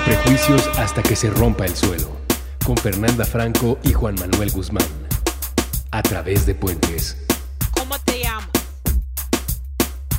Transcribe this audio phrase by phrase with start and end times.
[0.00, 2.10] Prejuicios hasta que se rompa el suelo.
[2.64, 4.84] Con Fernanda Franco y Juan Manuel Guzmán.
[5.92, 7.16] A través de puentes.
[7.70, 8.50] ¿Cómo te llamas?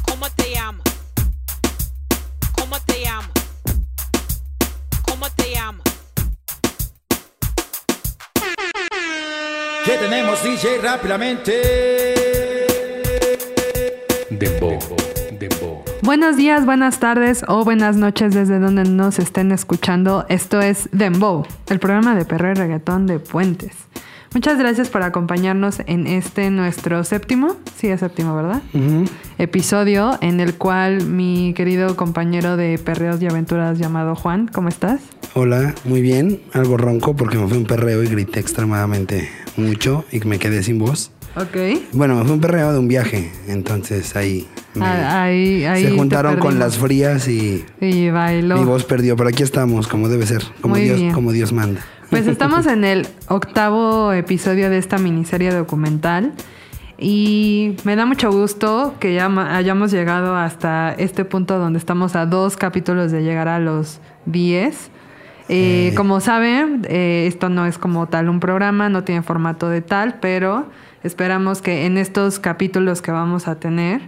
[0.08, 0.84] ¿Cómo te llamas?
[2.54, 3.32] ¿Cómo te llamas?
[5.04, 5.84] ¿Cómo te llamas?
[9.86, 10.80] ¿Qué tenemos, DJ?
[10.82, 11.52] Rápidamente.
[14.32, 14.80] Dembow.
[15.40, 15.85] Dembow.
[16.02, 20.26] Buenos días, buenas tardes o buenas noches desde donde nos estén escuchando.
[20.30, 23.72] Esto es Dembow, el programa de perro y reggaetón de Puentes.
[24.34, 28.62] Muchas gracias por acompañarnos en este nuestro séptimo, sí es séptimo, ¿verdad?
[29.38, 35.00] Episodio en el cual mi querido compañero de perreos y aventuras llamado Juan, ¿cómo estás?
[35.34, 36.42] Hola, muy bien.
[36.54, 40.80] Algo ronco porque me fui un perreo y grité extremadamente mucho y me quedé sin
[40.80, 41.12] voz.
[41.38, 41.82] Ok.
[41.94, 46.38] Bueno, me fui un perreo de un viaje, entonces ahí, Ah, ahí, ahí se juntaron
[46.38, 48.58] con las frías y Y bailó.
[48.58, 49.16] mi voz perdió.
[49.16, 51.14] Pero aquí estamos, como debe ser, como Muy Dios, bien.
[51.14, 51.82] como Dios manda.
[52.10, 56.34] Pues estamos en el octavo episodio de esta miniserie documental
[56.98, 62.26] y me da mucho gusto que ya hayamos llegado hasta este punto donde estamos a
[62.26, 64.92] dos capítulos de llegar a los 10.
[65.50, 65.96] Eh, Sí.
[65.96, 70.16] Como saben, eh, esto no es como tal un programa, no tiene formato de tal,
[70.20, 70.70] pero
[71.04, 74.02] esperamos que en estos capítulos que vamos a tener,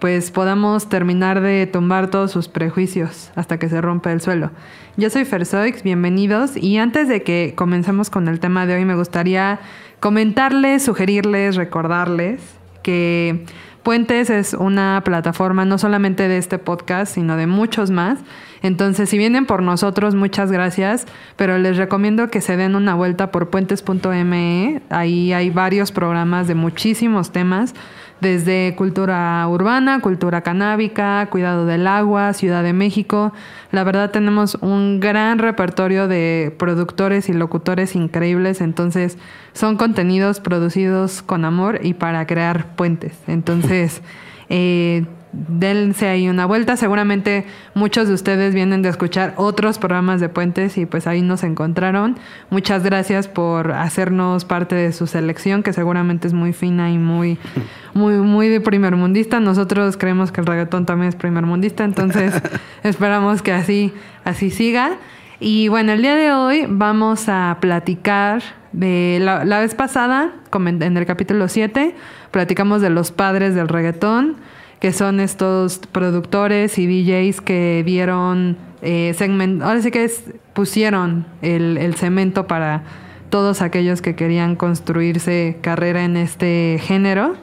[0.00, 4.50] pues podamos terminar de tumbar todos sus prejuicios hasta que se rompa el suelo.
[4.96, 8.96] Yo soy Fersoix, bienvenidos y antes de que comencemos con el tema de hoy me
[8.96, 9.60] gustaría
[10.00, 12.40] comentarles, sugerirles, recordarles
[12.82, 13.44] que
[13.82, 18.18] Puentes es una plataforma no solamente de este podcast, sino de muchos más.
[18.62, 23.30] Entonces, si vienen por nosotros, muchas gracias, pero les recomiendo que se den una vuelta
[23.30, 24.82] por puentes.me.
[24.90, 27.74] Ahí hay varios programas de muchísimos temas,
[28.20, 33.32] desde cultura urbana, cultura canábica, cuidado del agua, Ciudad de México.
[33.72, 39.16] La verdad tenemos un gran repertorio de productores y locutores increíbles, entonces
[39.54, 43.14] son contenidos producidos con amor y para crear puentes.
[43.26, 44.02] Entonces,
[44.50, 46.76] eh, dense ahí una vuelta.
[46.76, 51.42] Seguramente muchos de ustedes vienen de escuchar otros programas de puentes y pues ahí nos
[51.42, 52.18] encontraron.
[52.50, 57.38] Muchas gracias por hacernos parte de su selección, que seguramente es muy fina y muy,
[57.94, 59.40] muy, muy de primer mundista.
[59.40, 62.40] Nosotros creemos que el reggaetón también es primer mundista, entonces
[62.82, 63.92] esperamos que así,
[64.24, 64.98] así siga.
[65.38, 68.42] Y bueno, el día de hoy vamos a platicar
[68.72, 71.94] de la, la vez pasada, en el capítulo 7,
[72.30, 74.36] platicamos de los padres del reggaetón,
[74.80, 80.24] que son estos productores y DJs que dieron eh, segmento, ahora sí que es-
[80.54, 82.82] pusieron el, el cemento para
[83.28, 87.34] todos aquellos que querían construirse carrera en este género.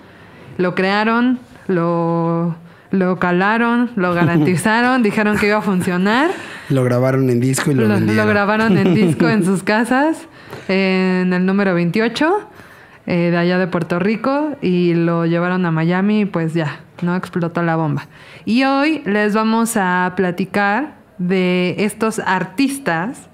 [0.58, 2.56] Lo crearon, lo,
[2.92, 6.32] lo calaron, lo garantizaron, dijeron que iba a funcionar.
[6.70, 8.18] Lo grabaron en disco y lo, Lo, vendieron.
[8.18, 10.18] lo grabaron en disco en sus casas,
[10.68, 12.50] en el número 28,
[13.08, 17.16] eh, de allá de Puerto Rico, y lo llevaron a Miami y pues ya, no
[17.16, 18.08] explotó la bomba.
[18.46, 23.30] Y hoy les vamos a platicar de estos artistas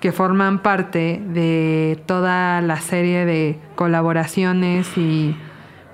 [0.00, 5.34] que forman parte de toda la serie de colaboraciones y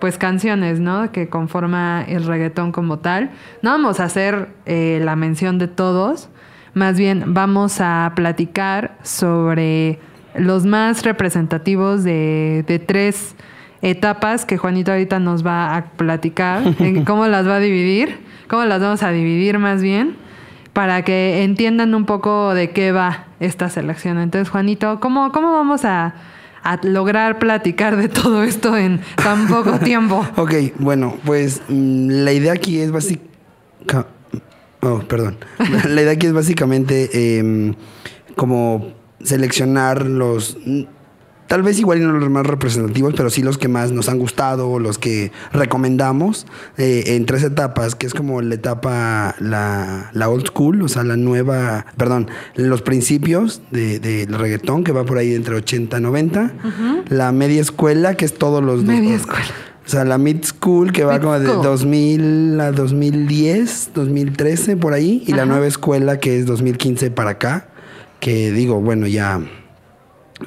[0.00, 1.12] pues canciones, ¿no?
[1.12, 3.30] Que conforma el reggaetón como tal.
[3.62, 6.30] No vamos a hacer eh, la mención de todos,
[6.74, 10.00] más bien vamos a platicar sobre
[10.34, 13.34] los más representativos de, de tres
[13.82, 18.18] etapas que Juanito ahorita nos va a platicar, en cómo las va a dividir,
[18.48, 20.16] cómo las vamos a dividir más bien,
[20.72, 24.18] para que entiendan un poco de qué va esta selección.
[24.18, 26.14] Entonces, Juanito, ¿cómo, cómo vamos a,
[26.62, 30.24] a lograr platicar de todo esto en tan poco tiempo?
[30.36, 34.06] Ok, bueno, pues mm, la idea aquí es básica...
[34.82, 35.36] Oh, perdón.
[35.88, 37.44] La idea aquí es básicamente
[38.34, 40.56] como seleccionar los...
[41.48, 44.78] Tal vez igual no los más representativos, pero sí los que más nos han gustado,
[44.78, 46.46] los que recomendamos
[46.78, 51.02] eh, en tres etapas, que es como la etapa, la, la old school, o sea,
[51.02, 56.00] la nueva, perdón, los principios de- del reggaetón, que va por ahí entre 80 y
[56.00, 56.52] 90,
[57.08, 58.84] la media escuela, que es todos los...
[58.84, 59.46] Media dos- escuela.
[59.84, 61.62] o sea, la mid school que va Mid como de school.
[61.64, 65.24] 2000 a 2010, 2013 por ahí.
[65.26, 67.66] Y la nueva escuela que es 2015 para acá.
[68.20, 69.40] Que digo, bueno, ya...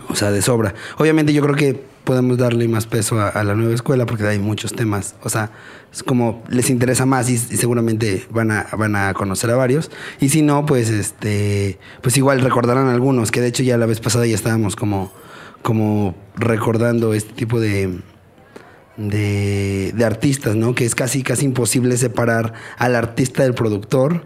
[0.10, 0.74] O sea, de sobra.
[0.98, 4.74] Obviamente yo creo que podemos darle más peso a, la nueva escuela porque hay muchos
[4.74, 5.16] temas.
[5.24, 5.52] O sea,
[5.92, 9.92] es como les interesa más y, y seguramente van a, van a conocer a varios.
[10.20, 14.00] Y si no, pues este, pues igual recordarán algunos, que de hecho ya la vez
[14.00, 15.12] pasada ya estábamos como,
[15.62, 18.00] como recordando este tipo de,
[18.98, 20.75] de, de artistas, ¿no?
[20.75, 24.25] Que es casi, casi imposible separar al artista del productor.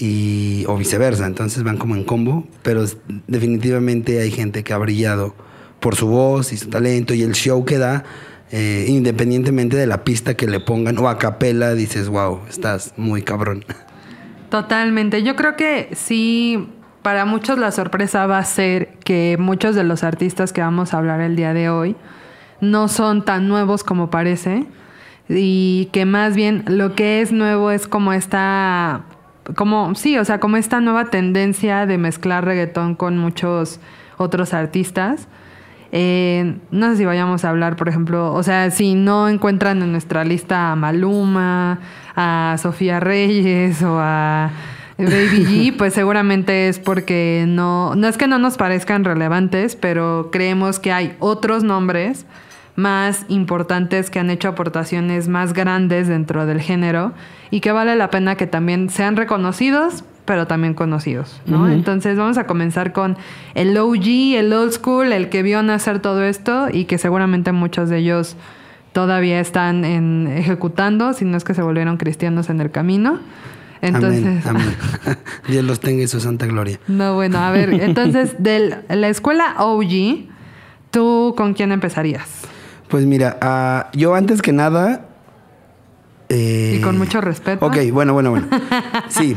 [0.00, 1.26] Y, o viceversa.
[1.26, 2.84] Entonces van como en combo, pero
[3.28, 5.34] definitivamente hay gente que ha brillado
[5.78, 8.04] por su voz y su talento y el show que da,
[8.50, 13.22] eh, independientemente de la pista que le pongan o a capela, dices, wow, estás muy
[13.22, 13.64] cabrón.
[14.48, 15.22] Totalmente.
[15.22, 16.68] Yo creo que sí,
[17.02, 20.98] para muchos la sorpresa va a ser que muchos de los artistas que vamos a
[20.98, 21.96] hablar el día de hoy
[22.60, 24.66] no son tan nuevos como parece
[25.28, 29.04] y que más bien lo que es nuevo es como esta,
[29.56, 33.80] como sí, o sea, como esta nueva tendencia de mezclar reggaetón con muchos
[34.16, 35.28] otros artistas.
[35.92, 39.90] Eh, no sé si vayamos a hablar, por ejemplo, o sea, si no encuentran en
[39.90, 41.80] nuestra lista a Maluma,
[42.14, 44.52] a Sofía Reyes o a
[44.98, 50.28] Baby G, pues seguramente es porque no, no es que no nos parezcan relevantes, pero
[50.30, 52.24] creemos que hay otros nombres
[52.76, 57.12] más importantes que han hecho aportaciones más grandes dentro del género
[57.50, 61.68] y que vale la pena que también sean reconocidos, pero también conocidos, ¿no?
[61.68, 63.16] Entonces vamos a comenzar con
[63.54, 67.88] el OG, el old school, el que vio nacer todo esto y que seguramente muchos
[67.88, 68.36] de ellos
[68.92, 73.18] todavía están en, ejecutando, si no es que se volvieron cristianos en el camino.
[73.82, 74.62] Entonces, amén,
[75.04, 75.18] amén.
[75.48, 76.78] Dios los tenga en su santa gloria.
[76.86, 80.26] no, bueno, a ver, entonces de la escuela OG,
[80.90, 82.46] ¿tú con quién empezarías?
[82.90, 85.02] Pues mira, ah, yo antes que nada...
[86.28, 87.64] eh, Y con mucho respeto.
[87.64, 88.48] Ok, bueno, bueno, bueno.
[89.08, 89.34] Sí.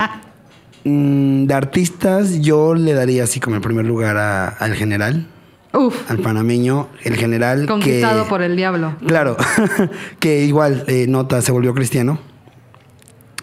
[0.86, 5.28] Mm, de artistas, yo le daría así como el primer lugar a- al general,
[5.72, 7.66] Uf, al panameño, el general.
[7.68, 8.96] conquistado que, por el diablo.
[9.08, 9.38] Claro,
[10.20, 12.20] que igual, eh, nota, se volvió cristiano.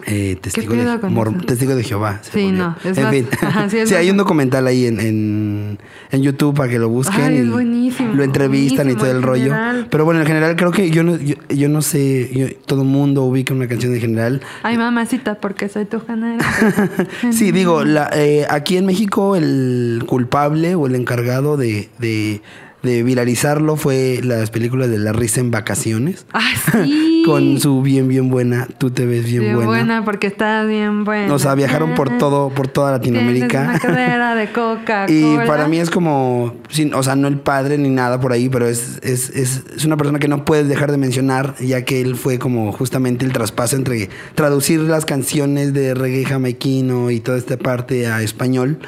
[0.07, 2.19] Eh, testigo, de, mor- testigo de Jehová.
[2.23, 3.27] se Sí, no, es en más- fin.
[3.41, 5.79] ajá, sí, es sí, hay un documental ahí en, en,
[6.11, 7.21] en YouTube para que lo busquen.
[7.21, 9.43] Ay, es y buenísimo, Lo entrevistan y todo el rollo.
[9.45, 9.87] general.
[9.89, 12.87] Pero bueno, en general creo que yo no, yo, yo no sé, yo- todo el
[12.87, 14.41] mundo ubica una canción de general.
[14.63, 16.39] Ay, mamacita, porque soy tu general.
[17.31, 22.41] Sí, digo, la, eh, aquí en México el culpable o el encargado de, de,
[22.83, 26.25] de viralizarlo fue las películas de La Risa en Vacaciones.
[26.83, 27.23] Sí.
[27.25, 29.69] Con su bien, bien buena, tú te ves bien, Bien buena.
[29.69, 30.05] buena.
[30.05, 31.31] porque está bien buena.
[31.33, 33.79] O sea, viajaron por todo, por toda Tienes una Latinoamérica.
[33.79, 37.89] cadera de coca Y para mí es como, sin- o sea, no el padre ni
[37.89, 40.97] nada por ahí, pero es, es, es, es una persona que no puedes dejar de
[40.97, 46.25] mencionar, ya que él fue como justamente el traspaso entre traducir las canciones de reggae
[46.25, 48.79] jamaiquino y toda esta parte a español.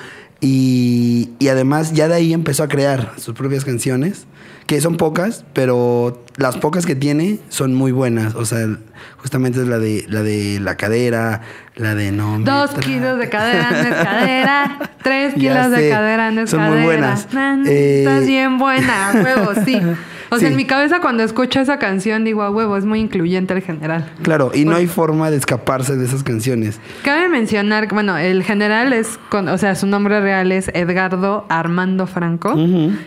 [0.46, 4.26] Y, y además ya de ahí empezó a crear sus propias canciones,
[4.68, 8.36] que son pocas, pero las pocas que tiene son muy buenas.
[8.36, 8.68] O sea,
[9.20, 11.42] justamente es la de la de la cadera,
[11.76, 12.40] la de no.
[12.40, 14.80] Dos kilos de cadera no es cadera.
[15.02, 16.86] Tres kilos de cadera no es son muy cadera.
[16.86, 17.34] buenas.
[17.34, 19.80] Na, na, Eh, Estás bien buena, huevo, sí.
[20.34, 23.54] O sea, en mi cabeza cuando escucho esa canción digo, a huevo, es muy incluyente
[23.54, 24.12] el general.
[24.22, 26.80] Claro, y no hay forma de escaparse de esas canciones.
[27.04, 32.08] Cabe mencionar, bueno, el general es, con, o sea, su nombre real es Edgardo Armando
[32.08, 32.56] Franco.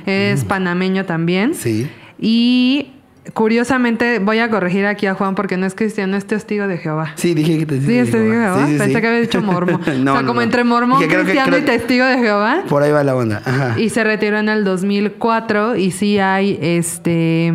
[0.06, 1.54] Es panameño también.
[1.54, 1.90] Sí.
[2.18, 2.92] Y
[3.34, 7.12] curiosamente, voy a corregir aquí a Juan porque no es cristiano, es testigo de Jehová.
[7.16, 8.66] Sí, dije que te Sí, es testigo de Jehová.
[8.66, 9.80] Pensé que había dicho mormo.
[9.86, 10.42] No, o sea, no, como no.
[10.42, 12.62] entre mormón, que- cristiano y testigo de Jehová.
[12.68, 13.42] Por ahí va la onda.
[13.44, 13.78] Ajá.
[13.80, 17.54] Y se retiró en el 2004 y sí hay este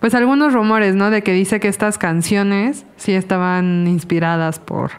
[0.00, 1.10] pues algunos rumores, ¿no?
[1.10, 4.90] De que dice que estas canciones sí estaban inspiradas por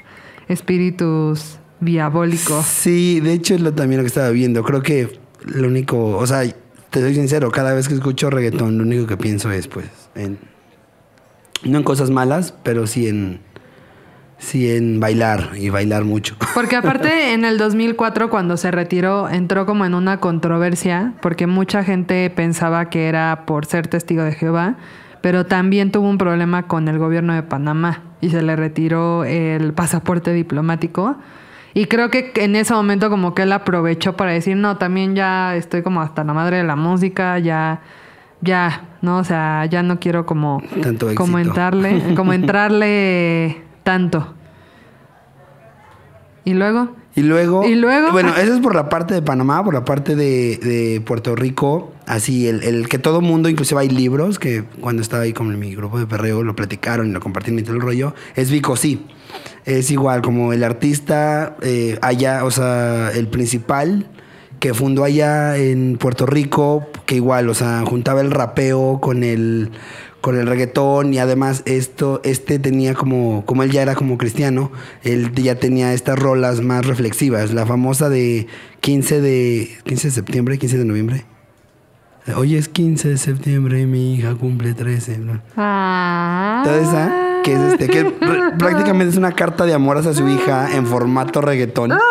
[0.48, 2.65] espíritus diabólicos.
[2.65, 4.63] Sí, de hecho es lo también lo que estaba viendo.
[4.63, 6.43] Creo que lo único, o sea,
[7.01, 10.38] soy sincero, cada vez que escucho reggaetón, lo único que pienso es pues en
[11.63, 13.39] no en cosas malas, pero sí en
[14.38, 16.36] sí en bailar y bailar mucho.
[16.54, 21.84] Porque aparte en el 2004 cuando se retiró entró como en una controversia porque mucha
[21.84, 24.75] gente pensaba que era por ser testigo de Jehová,
[25.22, 29.74] pero también tuvo un problema con el gobierno de Panamá y se le retiró el
[29.74, 31.18] pasaporte diplomático.
[31.77, 35.55] Y creo que en ese momento como que él aprovechó para decir, no, también ya
[35.55, 37.81] estoy como hasta la madre de la música, ya,
[38.41, 39.19] ya, ¿no?
[39.19, 44.34] O sea, ya no quiero como, Tanto como entrarle, como entrarle tanto.
[46.46, 48.12] Y luego, Y luego, ¿Y luego?
[48.12, 51.91] bueno, eso es por la parte de Panamá, por la parte de, de Puerto Rico,
[52.05, 55.74] así, el, el que todo mundo, inclusive hay libros, que cuando estaba ahí con mi
[55.74, 59.07] grupo de perreo lo platicaron y lo compartieron y todo el rollo, es Vico sí.
[59.65, 64.05] Es igual, como el artista eh, allá, o sea, el principal
[64.59, 69.71] que fundó allá en Puerto Rico, que igual, o sea, juntaba el rapeo con el
[70.27, 74.74] con el reggaetón y además esto este tenía como como él ya era como cristiano,
[75.01, 78.46] él ya tenía estas rolas más reflexivas, la famosa de
[78.81, 81.25] 15 de 15 de septiembre, 15 de noviembre.
[82.36, 85.19] Hoy es 15 de septiembre, mi hija cumple 13.
[85.19, 85.41] ¿no?
[85.55, 88.06] ah, Toda esa, que es este, que
[88.60, 91.94] prácticamente es una carta de amor hacia su hija en formato reggaetón.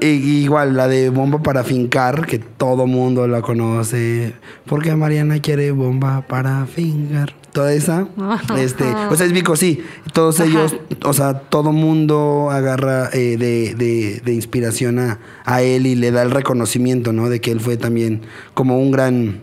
[0.00, 4.34] Y- y igual la de bomba para fincar, que todo mundo la conoce.
[4.66, 7.34] Porque Mariana quiere bomba para fincar.
[7.52, 8.06] Toda esa.
[8.58, 9.82] Este, o sea, es Vico, sí.
[10.12, 15.86] Todos ellos, o sea, todo mundo agarra eh, de, de- de inspiración a, a él
[15.86, 17.28] y le da el reconocimiento, ¿no?
[17.28, 18.22] De que él fue también
[18.54, 19.40] como un gran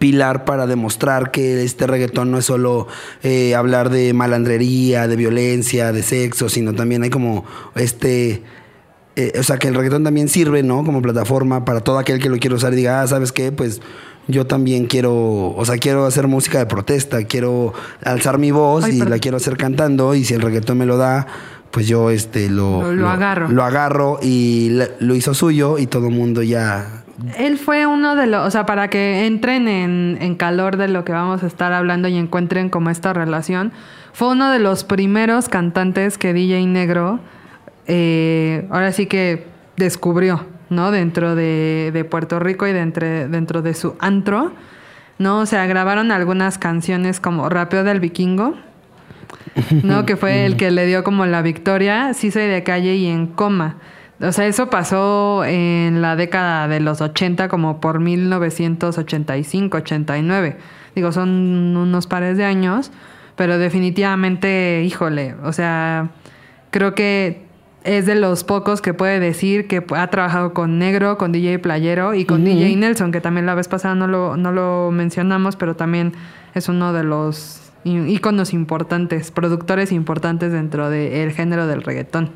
[0.00, 2.88] pilar para demostrar que este reggaetón no es solo
[3.22, 7.44] eh, hablar de malandrería, de violencia, de sexo, sino también hay como
[7.76, 8.42] este...
[9.16, 10.84] eh, o sea, que el reggaetón también sirve, ¿no?
[10.84, 13.52] Como plataforma para todo aquel que lo quiere usar y diga, ah, ¿sabes qué?
[13.52, 13.80] Pues
[14.26, 15.12] yo también quiero,
[15.54, 19.10] o sea, quiero hacer música de protesta, quiero alzar mi voz Ay, y perdón.
[19.10, 21.26] la quiero hacer cantando y si el reggaetón me lo da,
[21.72, 23.48] pues yo este lo, Lo- lo agarro.
[23.48, 26.99] Lo agarro y la- lo hizo suyo y todo el mundo ya
[27.38, 31.04] Él fue uno de los, o sea, para que entren en, en calor de lo
[31.04, 33.72] que vamos a estar hablando y encuentren como esta relación,
[34.12, 37.20] fue uno de los primeros cantantes que DJ Negro,
[37.86, 39.46] eh, ahora sí que
[39.76, 40.90] descubrió, ¿no?
[40.90, 44.52] Dentro de, de Puerto Rico y dentro, dentro de su antro,
[45.18, 45.40] ¿no?
[45.40, 48.54] O sea, grabaron algunas canciones como Rapeo del Vikingo,
[49.82, 50.06] ¿no?
[50.06, 53.26] Que fue el que le dio como la victoria, Sí soy de calle y en
[53.26, 53.76] coma.
[54.22, 60.58] O sea, eso pasó en la década de los 80, como por 1985, 89.
[60.94, 62.90] Digo, son unos pares de años,
[63.36, 66.10] pero definitivamente, híjole, o sea,
[66.70, 67.46] creo que
[67.84, 72.12] es de los pocos que puede decir que ha trabajado con Negro, con DJ Playero
[72.12, 75.76] y con DJ Nelson, que también la vez pasada no lo, no lo mencionamos, pero
[75.76, 76.12] también
[76.54, 82.30] es uno de los íconos importantes, productores importantes dentro del género del reggaetón.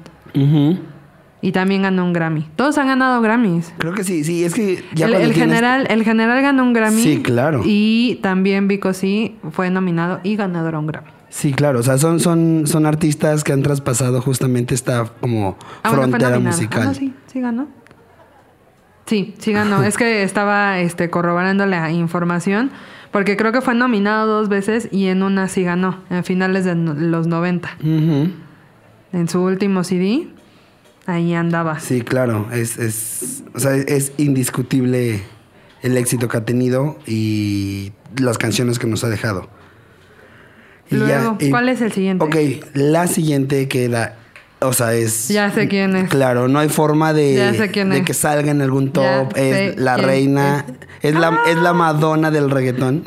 [1.44, 2.46] Y también ganó un Grammy.
[2.56, 3.74] Todos han ganado Grammys.
[3.76, 6.62] Creo que sí, sí, es que ya el, cuando el tienes- general, el general ganó
[6.62, 7.02] un Grammy.
[7.02, 7.60] Sí, claro.
[7.64, 11.08] Y también Vico sí fue nominado y ganador a un Grammy.
[11.28, 15.90] Sí, claro, o sea, son, son, son artistas que han traspasado justamente esta como Ah,
[15.90, 16.56] frontera nominado.
[16.56, 16.82] musical.
[16.82, 17.68] Ah, no, sí, sí ganó.
[19.06, 19.82] Sí, sí ganó.
[19.82, 22.70] es que estaba este, corroborando la información
[23.10, 26.74] porque creo que fue nominado dos veces y en una sí ganó, en finales de
[26.74, 27.68] los 90.
[27.80, 28.30] Ujú.
[29.12, 30.28] En su último CD,
[31.06, 31.80] ahí andaba.
[31.80, 35.23] Sí, claro, es, es, o sea, es indiscutible
[35.82, 39.49] el éxito que ha tenido y las canciones que nos ha dejado.
[40.90, 42.25] Y Luego, ¿cuál es el siguiente?
[42.25, 42.37] Ok,
[42.75, 44.14] la siguiente que la,
[44.61, 45.28] o sea, es...
[45.28, 46.08] Ya sé quién es.
[46.08, 49.37] Claro, no hay forma de, Ya sé quién de que salga en algún top.
[49.37, 50.64] Es la reina,
[51.02, 53.02] es, la, es la Madonna del reggaetón.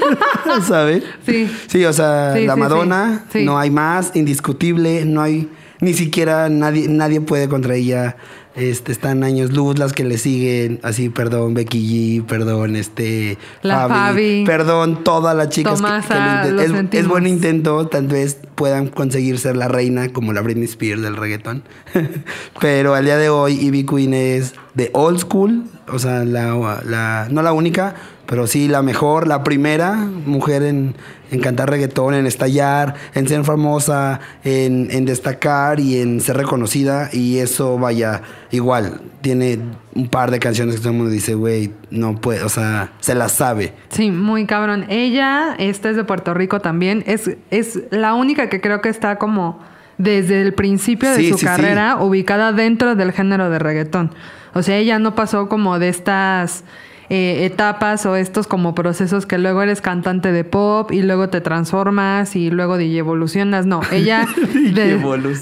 [0.66, 1.04] ¿Sabes?
[1.26, 1.50] Sí.
[1.66, 3.24] Sí, o sea, Sí, la sí, Madonna.
[3.32, 3.44] Sí.
[3.44, 5.48] no hay más, indiscutible, no hay,
[5.80, 8.16] ni siquiera nadie, nadie puede contra ella.
[8.56, 13.88] Este, están años luz las que le siguen, así, perdón, Becky G, perdón, este, La
[13.88, 14.44] Fabi.
[14.46, 18.38] perdón, todas las chicas que- Tomasa, que, lo intent- lo es- buen intento, tal vez
[18.54, 21.64] puedan conseguir ser la reina como la Britney Spears del reggaetón.
[22.60, 27.26] Pero al día de hoy, Ivy Queen es de old school, o sea, la, la-
[27.32, 30.94] no la única, pero sí la mejor, la primera mujer en,
[31.30, 37.10] en cantar reggaetón, en estallar, en ser famosa, en, en destacar y en ser reconocida.
[37.12, 39.58] Y eso, vaya, igual, tiene
[39.94, 43.14] un par de canciones que todo el mundo dice, güey, no puede, o sea, se
[43.14, 43.74] las sabe.
[43.90, 44.86] Sí, muy cabrón.
[44.88, 47.04] Ella, esta es de Puerto Rico también.
[47.06, 49.60] Es, es la única que creo que está como
[49.98, 51.46] desde el principio de Sí, su sí, sí.
[51.46, 54.12] carrera ubicada dentro del género de reggaetón.
[54.52, 56.64] O sea, ella no pasó como de estas
[57.10, 61.40] eh, etapas o estos como procesos que luego eres cantante de pop y luego te
[61.40, 63.66] transformas y luego DJ evolucionas.
[63.66, 64.96] No, ella de-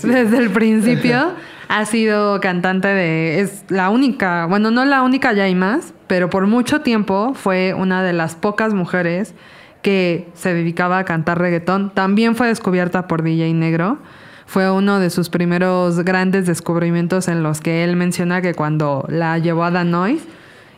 [0.05, 1.33] desde el principio
[1.69, 3.41] ha sido cantante de...
[3.41, 7.75] Es la única, bueno, no la única, ya hay más, pero por mucho tiempo fue
[7.75, 9.35] una de las pocas mujeres
[9.81, 11.91] que se dedicaba a cantar reggaetón.
[11.95, 13.99] También fue descubierta por DJ Negro.
[14.47, 19.39] Fue uno de sus primeros grandes descubrimientos en los que él menciona que cuando la
[19.39, 20.23] llevó a Danois,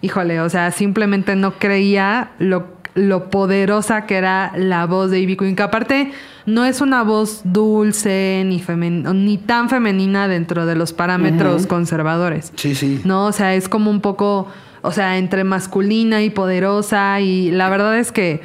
[0.05, 5.37] híjole, o sea, simplemente no creía lo, lo poderosa que era la voz de Ivy
[5.37, 6.13] Queen, que aparte
[6.47, 12.53] no es una voz dulce ni, femen- ni tan femenina dentro de los parámetros conservadores.
[12.57, 13.01] Sí, sí.
[13.05, 14.49] No, o sea, es como un poco,
[14.83, 18.43] o sea, entre masculina y poderosa y la verdad es que,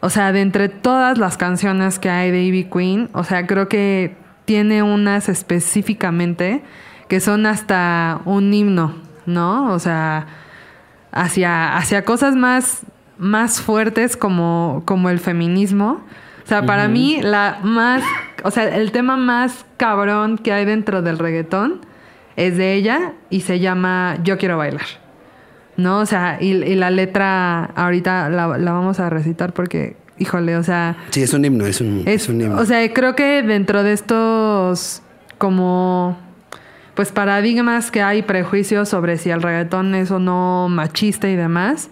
[0.00, 3.68] o sea, de entre todas las canciones que hay de Ivy Queen, o sea, creo
[3.68, 4.14] que
[4.44, 6.62] tiene unas específicamente
[7.08, 8.94] que son hasta un himno,
[9.26, 9.72] ¿no?
[9.72, 10.26] O sea,
[11.12, 12.82] hacia, hacia cosas más,
[13.18, 16.02] más fuertes como, como el feminismo.
[16.44, 18.02] O sea, para mí la más,
[18.42, 21.80] o sea, el tema más cabrón que hay dentro del reggaetón
[22.34, 24.86] es de ella y se llama Yo quiero bailar.
[25.76, 25.98] ¿No?
[26.00, 30.62] O sea, y, y la letra ahorita la, la vamos a recitar porque híjole, o
[30.62, 32.58] sea, Sí, es un himno, es un, es, es, un himno.
[32.58, 35.02] o sea, creo que dentro de estos
[35.38, 36.18] como
[37.00, 41.88] pues paradigmas que hay prejuicios sobre si el reggaetón es o no machista y demás.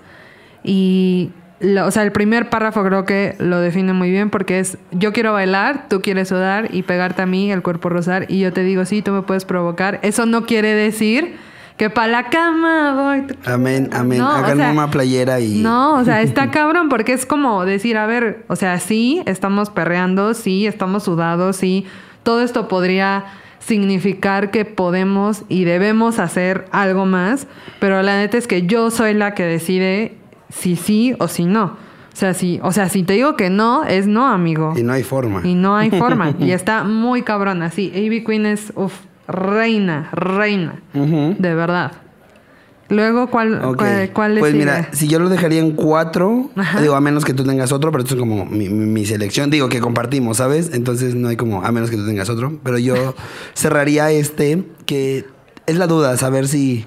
[0.63, 4.77] Y lo- o sea, el primer párrafo creo que lo define muy bien porque es
[4.91, 8.53] yo quiero bailar, tú quieres sudar y pegarte a mí, el cuerpo rozar y yo
[8.53, 11.37] te digo, "Sí, tú me puedes provocar." Eso no quiere decir
[11.79, 13.35] que para la cama voy.
[13.51, 14.19] amén, amén.
[14.19, 15.63] No, o Hagan sea, una playera y...
[15.63, 19.71] no, o sea, está cabrón porque es como decir, a ver, o sea, sí, estamos
[19.71, 21.87] perreando, sí, estamos sudados, sí,
[22.25, 23.25] todo esto podría
[23.59, 27.47] significar que podemos y debemos hacer algo más,
[27.81, 30.17] pero la neta es que yo soy la que decide
[30.49, 31.77] si sí o si no.
[32.13, 34.75] O sea, si, o sea, si te digo que no, es no, amigo.
[34.77, 35.41] Y no hay forma.
[35.45, 36.35] Y no hay forma.
[36.41, 37.63] y está muy cabrón.
[37.63, 38.25] Así, A.B.
[38.25, 38.93] Queen es, uf,
[39.29, 40.81] reina, reina.
[40.93, 41.93] De verdad.
[42.91, 43.77] Luego, ¿cuál, Ok.
[43.77, 44.65] cuál, cuál le pues sigue?
[44.65, 48.03] mira, si yo lo dejaría en cuatro, digo, a menos que tú tengas otro, pero
[48.03, 50.71] esto es como mi, mi- mi selección, digo que compartimos, ¿sabes?
[50.73, 53.15] Entonces no hay como, a menos que tú tengas otro, pero yo
[53.55, 55.27] cerraría este, que
[55.67, 56.87] es la duda, saber si,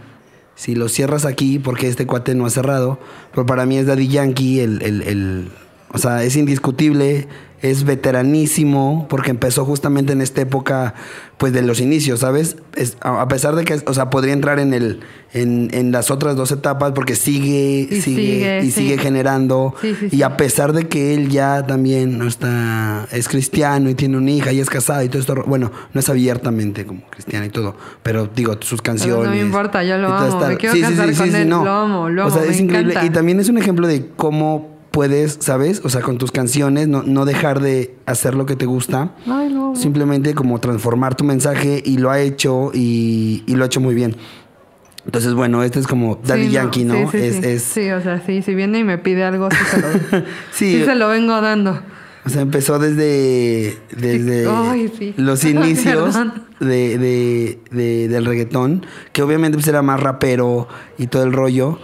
[0.56, 3.00] si lo cierras aquí, porque este cuate no ha cerrado,
[3.32, 5.52] pero para mí es Daddy Yankee, el, el, el-
[5.94, 7.28] o sea, es indiscutible,
[7.62, 10.94] es veteranísimo, porque empezó justamente en esta época,
[11.38, 12.58] pues de los inicios, ¿sabes?
[12.76, 15.02] Es- a a pesar de que, o sea, podría entrar en el,
[15.34, 18.72] en, en las otras dos etapas, porque sigue, Y sigue, sigue, y sí.
[18.82, 23.28] sigue generando, Sí, sí, y a pesar de que él ya también no está, es
[23.28, 26.86] cristiano y tiene una hija y es casado y todo esto, bueno, no es abiertamente
[26.86, 29.26] como cristiano y todo, pero digo, sus canciones.
[29.26, 32.30] no me importa, yo lo amo, me quiero casar con él, lo amo, lo O
[32.32, 32.92] sea, amo, es increíble.
[32.94, 33.08] encanta.
[33.08, 35.82] Y también es un ejemplo de cómo puedes, ¿sabes?
[35.84, 39.12] O sea, con tus canciones, no, no dejar de hacer lo que te gusta.
[39.26, 39.76] Ay, amo.
[39.76, 43.96] Simplemente como transformar tu mensaje y lo ha hecho y, y lo ha hecho muy
[43.96, 44.16] bien.
[45.06, 46.94] Entonces, bueno, este es como Daddy Sí, no, Yankee, ¿no?
[47.12, 47.42] Sí, sí, es, sí.
[47.46, 49.88] es- Sí, o sea, sí, si viene y me pide algo, sí se lo,
[50.52, 50.78] Sí.
[50.80, 51.80] sí se lo vengo dando.
[52.24, 56.16] O sea, empezó desde, desde Ay, los inicios
[56.60, 60.68] de, de- de- del reggaetón, que obviamente pues, era más rapero
[61.00, 61.80] y todo el rollo,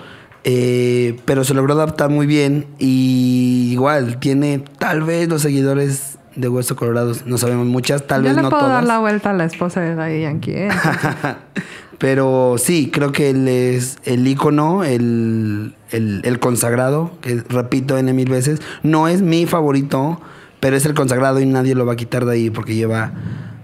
[0.49, 6.47] eh, pero se logró adaptar muy bien y igual tiene tal vez los seguidores de
[6.47, 8.75] Hueso Colorado, no sabemos muchas, tal Yo vez le no puedo todas.
[8.77, 10.69] dar la vuelta a la esposa de Daddy Yankee, ¿eh?
[11.97, 18.13] Pero sí, creo que él es el ícono, el, el, el consagrado, que repito N
[18.13, 18.61] mil veces.
[18.83, 20.21] No es mi favorito,
[20.59, 23.11] pero es el consagrado y nadie lo va a quitar de ahí porque lleva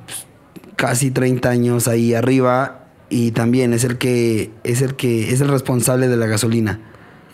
[0.05, 0.25] pues,
[0.75, 2.82] casi 30 años ahí arriba
[3.13, 6.79] y también es el que es el que es el responsable de la gasolina.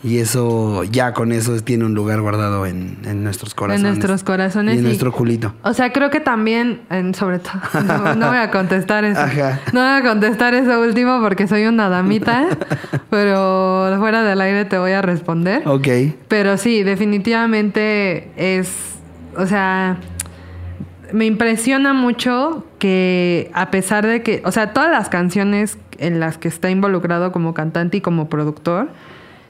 [0.01, 3.85] Y eso, ya con eso tiene un lugar guardado en, en nuestros corazones.
[3.97, 5.53] nuestros corazones, Y en nuestro culito.
[5.61, 9.19] O sea, creo que también, en- sobre todo, no, no voy a contestar eso.
[9.19, 9.59] Ajá.
[9.73, 12.47] No voy a contestar eso último porque soy una damita,
[13.09, 15.63] pero fuera del aire te voy a responder.
[15.67, 15.87] Ok.
[16.29, 18.69] Pero sí, definitivamente es,
[19.35, 19.97] o sea,
[21.13, 26.37] me impresiona mucho que a pesar de que, o sea, todas las canciones en las
[26.37, 28.89] que está involucrado como cantante y como productor,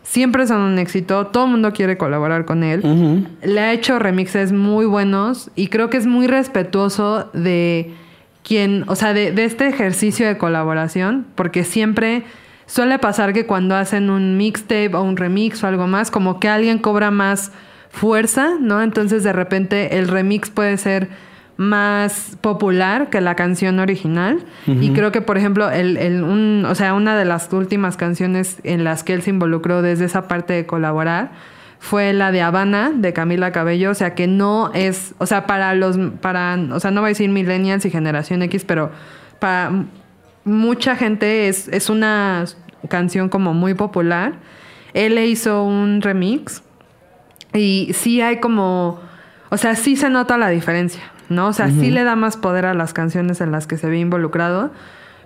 [0.04, 3.28] siempre son un éxito, todo el mundo quiere colaborar con él.
[3.44, 7.94] Le ha hecho remixes muy buenos y creo que es muy respetuoso de
[8.44, 12.24] quien, o sea, de, de este ejercicio de colaboración, porque siempre
[12.66, 16.48] suele pasar que cuando hacen un mixtape o un remix o algo más, como que
[16.48, 17.52] alguien cobra más
[17.90, 18.82] fuerza, ¿no?
[18.82, 21.10] Entonces de repente el remix puede ser
[21.60, 24.40] más popular que la canción original.
[24.66, 28.60] Y creo que, por ejemplo, el, el- un, o sea, una de las últimas canciones
[28.64, 31.32] en las que él se involucró desde esa parte de colaborar
[31.78, 35.74] fue la de Habana de Camila Cabello, o sea que no es, o sea, para
[35.76, 38.92] los, para, o sea, no voy a decir millennials y generación X, pero
[39.40, 39.72] para
[40.46, 42.46] mucha gente es, es una
[42.88, 44.36] canción como muy popular.
[44.94, 46.64] Él le hizo un remix
[47.54, 49.00] y sí hay como,
[49.50, 51.48] o sea, sí se nota la diferencia, ¿no?
[51.48, 54.00] O sea, sí le da más poder a las canciones en las que se ve
[54.00, 54.72] involucrado,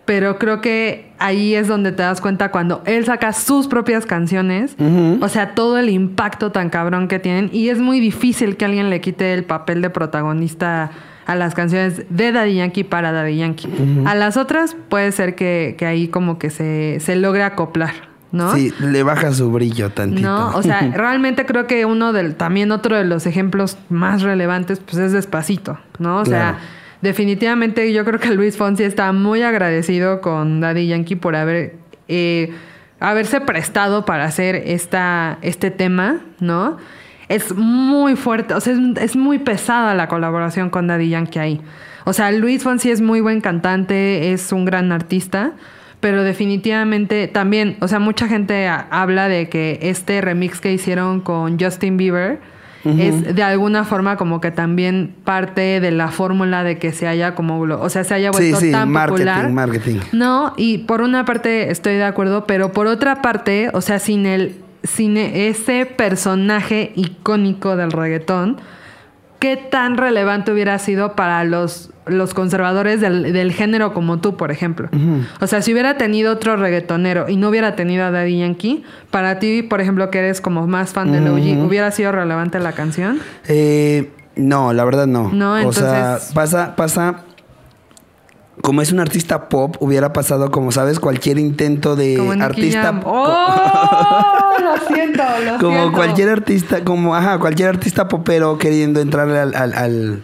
[0.06, 4.76] pero creo que ahí es donde te das cuenta cuando él saca sus propias canciones,
[5.22, 8.90] o sea, todo el impacto tan cabrón que tienen y es muy difícil que alguien
[8.90, 10.92] le quite el papel de protagonista
[11.26, 13.70] a las canciones de Daddy Yankee para Daddy Yankee.
[14.06, 17.94] A las otras puede ser que, que ahí como que se, se logre acoplar,
[18.34, 18.54] ¿no?
[18.54, 20.28] Sí, le baja su brillo tantito.
[20.28, 24.80] No, o sea, realmente creo que uno del, también otro de los ejemplos más relevantes,
[24.82, 26.20] pues es Despacito, ¿no?
[26.20, 26.58] O Claro.
[26.58, 26.60] sea,
[27.02, 31.76] definitivamente yo creo que Luis Fonsi está muy agradecido con Daddy Yankee por haber,
[32.08, 32.52] eh,
[33.00, 36.78] haberse prestado para hacer esta, este tema, ¿no?
[37.30, 41.62] Es muy fuerte, o sea, es, es muy pesada la colaboración con Daddy Yankee ahí.
[42.06, 45.52] O sea, Luis Fonsi es muy buen cantante, es un gran artista,
[46.04, 51.58] pero definitivamente también, o sea, mucha gente habla de que este remix que hicieron con
[51.58, 52.40] Justin Bieber
[52.84, 57.36] es de alguna forma como que también parte de la fórmula de que se haya
[57.36, 59.50] como, o sea, se haya Sí, vuelto sí, tan marketing, popular.
[59.54, 60.00] marketing.
[60.12, 64.26] No, y por una parte estoy de acuerdo, pero por otra parte, o sea, sin
[64.26, 68.58] el sin ese personaje icónico del reggaetón,
[69.44, 74.52] ¿qué tan relevante hubiera sido para los, los conservadores del, del género como tú, por
[74.52, 74.88] ejemplo?
[75.42, 79.40] O sea, si hubiera tenido otro reggaetonero y no hubiera tenido a Daddy Yankee, para
[79.40, 83.20] ti, por ejemplo, que eres como más fan del OG, ¿hubiera sido relevante la canción?
[83.50, 85.30] Eh, no, la verdad no.
[85.34, 87.16] No, O sea, entonces- pasa, pasa.
[88.62, 91.00] Como es un artista pop, hubiera pasado como, ¿sabes?
[91.00, 93.02] Cualquier intento de Como artista.
[93.06, 93.46] ¡Oh!
[94.64, 95.92] Lo siento, lo como siento.
[95.98, 100.24] cualquier artista, como, ajá, cualquier artista popero queriendo entrarle al, al, al,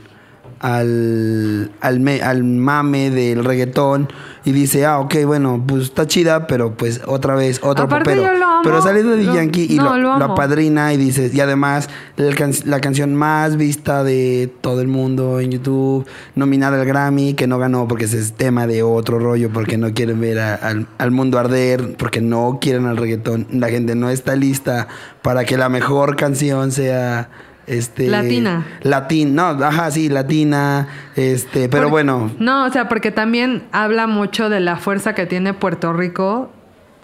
[0.59, 4.09] al, al me- al mame del reggaetón
[4.45, 8.31] y dice, ah, ok, bueno, pues está chida, pero pues otra vez, otro Aparte, popero.
[8.33, 8.61] yo lo amo.
[8.63, 10.33] Pero sale de Yankee y no, lo, lo lo amo.
[10.33, 15.39] apadrina y dices, y además la, can- la canción más vista de todo el mundo
[15.39, 19.49] en YouTube, nominada al Grammy, que no ganó porque ese es tema de otro rollo,
[19.51, 23.45] porque no quieren ver a- al, al mundo arder, porque no quieren al reggaetón.
[23.51, 24.87] La gente no está lista
[25.21, 27.29] para que la mejor canción sea
[27.69, 28.65] este Latina.
[28.81, 34.07] Latin, no, ajá, sí, latina, este, pero Por- bueno, No, o sea, porque también habla
[34.07, 36.51] mucho de la fuerza que tiene Puerto Rico,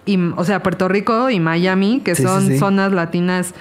[0.04, 2.58] y, o sea, Puerto Rico y Miami, que Sí, son sí.
[2.58, 3.54] zonas latinas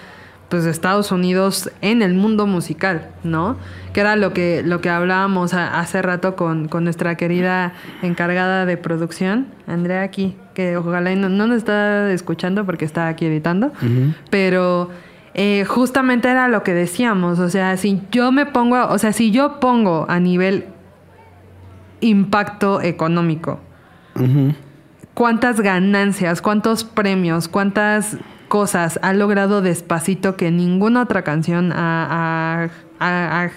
[0.47, 3.57] pues de Estados Unidos en el mundo musical, ¿no?
[3.93, 8.67] Que era lo que, lo que hablábamos a- hace rato con, con nuestra querida encargada
[8.67, 13.71] de producción, Andrea aquí, que ojalá no, no nos está escuchando porque está aquí editando,
[14.29, 14.91] pero
[15.36, 19.32] eh, justamente era lo que decíamos, o sea, si yo me pongo, o sea, si
[19.32, 20.65] yo pongo a nivel
[22.02, 23.60] impacto económico,
[25.13, 28.17] cuántas ganancias, cuántos premios, cuántas
[28.48, 32.69] cosas ha logrado despacito que ninguna otra canción ha, ha-
[33.00, 33.52] ha- ha-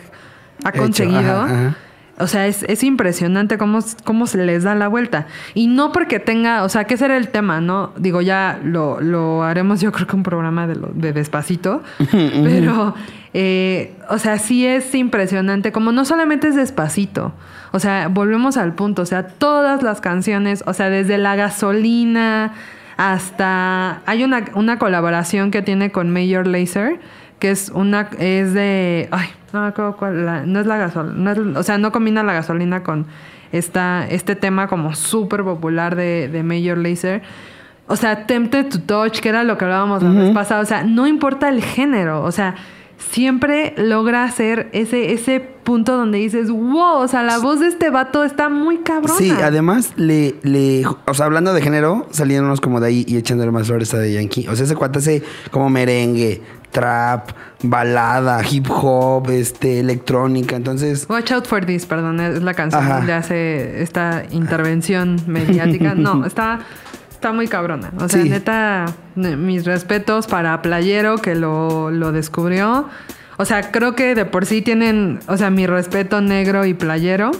[0.65, 1.19] ha Hecho, conseguido.
[1.43, 1.77] ajá, ajá.
[2.21, 5.27] O sea, es, es impresionante cómo, cómo se les da la vuelta.
[5.55, 7.93] Y no porque tenga, o sea, que ese era el tema, ¿no?
[7.97, 11.83] Digo, ya lo, lo haremos yo creo que un programa de, lo- de despacito.
[12.11, 12.95] pero,
[13.35, 17.33] eh, o sea, sí es impresionante, como no solamente es despacito.
[17.73, 22.53] O sea, volvemos al punto, o sea, todas las canciones, o sea, desde la gasolina
[22.97, 24.01] hasta...
[24.07, 26.99] Hay una, una colaboración que tiene con Major Lazer,
[27.39, 28.09] que es una...
[28.19, 29.09] es de...
[29.11, 30.27] Ay, no me acuerdo cuál...
[30.27, 33.07] la- no es la gasolina, o sea, no combina la gasolina con
[33.53, 37.23] esta, este tema como súper popular de, de Major Lazer.
[37.87, 40.61] O sea, Tempted to Touch, que era lo que hablábamos la vez pasada.
[40.61, 42.23] O sea, no importa el género.
[42.23, 42.55] O sea,
[42.99, 47.89] siempre logra hacer ese, ese punto donde dices, wow, o sea, la voz de este
[47.89, 49.15] vato está muy cabrona.
[49.19, 53.51] Sí, además, le, le, o sea, hablando de género, saliéndonos como de ahí y echándole
[53.53, 54.49] más flores a de Yankee.
[54.49, 57.31] O sea, ese cuate hace como merengue, trap,
[57.63, 60.57] balada, hip hop, este, electrónica.
[60.57, 62.97] Entonces, Watch Out for This, perdón, es la canción Ajá.
[62.99, 65.95] donde hace esta intervención mediática.
[65.95, 66.61] No, está,
[67.11, 67.91] está muy cabrona.
[67.99, 68.29] O sea, Sí.
[68.29, 72.89] neta, ne- mis respetos para Playero que lo, lo descubrió.
[73.39, 77.31] O sea, creo que de por sí tienen, o sea, mi respeto negro y playero,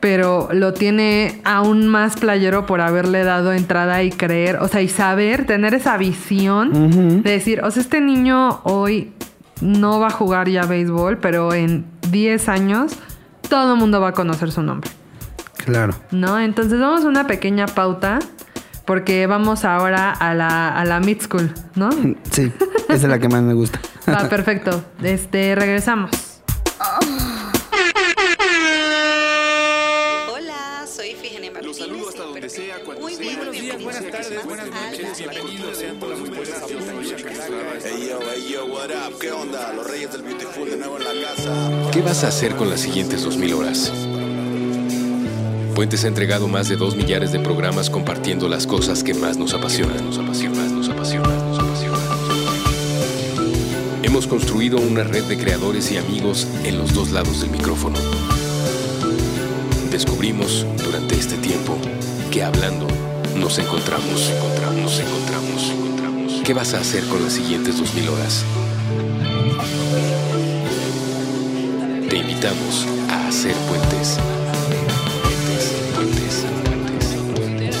[0.00, 4.88] pero lo tiene aún más playero por haberle dado entrada y creer, o sea, y
[4.88, 9.12] saber, tener esa visión de decir, o sea, este niño hoy
[9.60, 12.92] no va a jugar ya béisbol, pero en 10 años
[13.48, 14.90] todo el mundo va a conocer su nombre,
[15.64, 15.94] claro.
[16.10, 16.40] ¿no?
[16.40, 18.20] Entonces vamos a una pequeña pauta
[18.86, 21.90] porque vamos ahora a la, a la mid school, ¿no?
[22.30, 22.50] Sí,
[22.88, 23.78] esa es la que más me gusta.
[24.08, 24.82] Va, perfecto.
[25.02, 26.29] Este, regresamos.
[42.00, 43.92] ¿Qué vas a hacer con las siguientes 2000 horas?
[45.74, 49.52] Puentes ha entregado más de 2 millares de programas compartiendo las cosas que más nos
[49.52, 52.00] apasionan, nos apasionan, nos apasionan, nos apasionan.
[54.02, 57.98] Hemos construido una red de creadores y amigos en los dos lados del micrófono.
[59.90, 61.76] Descubrimos durante este tiempo
[62.30, 62.86] que hablando
[63.36, 66.40] nos encontramos, encontramos, encontramos, encontramos.
[66.46, 68.46] ¿Qué vas a hacer con las siguientes 2000 horas?
[72.10, 74.18] Te invitamos a hacer puentes.
[75.24, 76.46] Puentes, puentes,
[77.36, 77.76] puentes.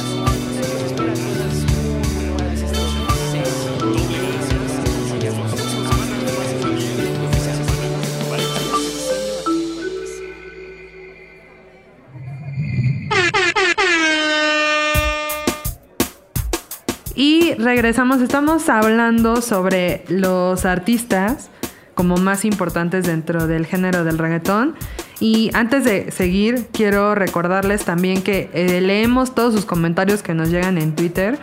[17.16, 21.50] Y regresamos, estamos hablando sobre los artistas
[21.94, 24.74] como más importantes dentro del género del reggaetón.
[25.20, 30.50] Y antes de seguir, quiero recordarles también que eh, leemos todos sus comentarios que nos
[30.50, 31.38] llegan en Twitter.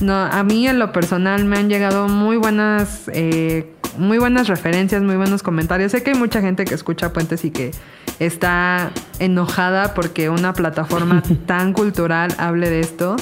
[0.00, 5.02] No, a mí en lo personal me han llegado muy buenas, eh, muy buenas referencias,
[5.02, 5.92] muy buenos comentarios.
[5.92, 7.70] Sé que hay mucha gente que escucha Puentes y que
[8.18, 13.16] está enojada porque una plataforma tan cultural hable de esto.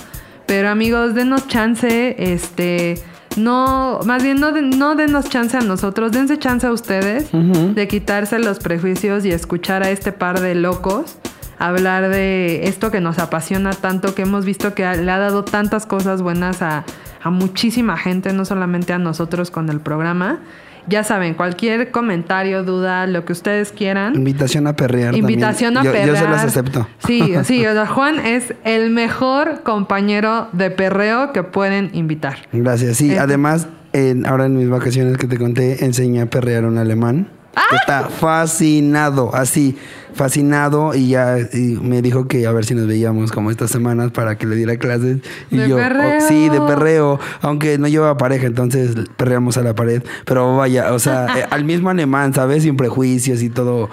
[0.46, 3.00] Pero amigos, denos chance, este,
[3.36, 7.88] no, más bien no, de- no denos chance a nosotros, dense chance a ustedes de
[7.88, 11.16] quitarse los prejuicios y escuchar a este par de locos
[11.58, 15.44] hablar de esto que nos apasiona tanto, que hemos visto que ha- le ha dado
[15.44, 16.84] tantas cosas buenas a,
[17.22, 20.38] a muchísima gente, no solamente a nosotros con el programa.
[20.86, 24.14] Ya saben, cualquier comentario, duda, lo que ustedes quieran.
[24.14, 25.14] Invitación a perrear.
[25.16, 25.94] Invitación también.
[25.94, 26.24] a Yo- perrear.
[26.24, 26.88] Yo, se las acepto.
[27.06, 32.38] Sí, sí, o sea, Juan es el mejor compañero de perreo que pueden invitar.
[32.52, 32.96] Gracias.
[32.96, 33.18] Sí, Eh.
[33.18, 37.28] además, en- ahora en mis vacaciones que te conté, enseñé a perrear un alemán.
[37.56, 37.64] ¡Ah!
[37.74, 39.76] Está fascinado, así,
[40.14, 40.94] fascinado.
[40.94, 44.36] Y ya y me dijo que a ver si nos veíamos como estas semanas para
[44.36, 45.18] que le diera clases.
[45.50, 46.18] Y ¿De yo, perreo?
[46.18, 47.18] oh, sí, de perreo.
[47.42, 50.02] Aunque no lleva pareja, entonces perreamos a la pared.
[50.24, 52.62] Pero vaya, o sea, eh, al mismo alemán, ¿sabes?
[52.62, 53.88] Sin prejuicios y todo.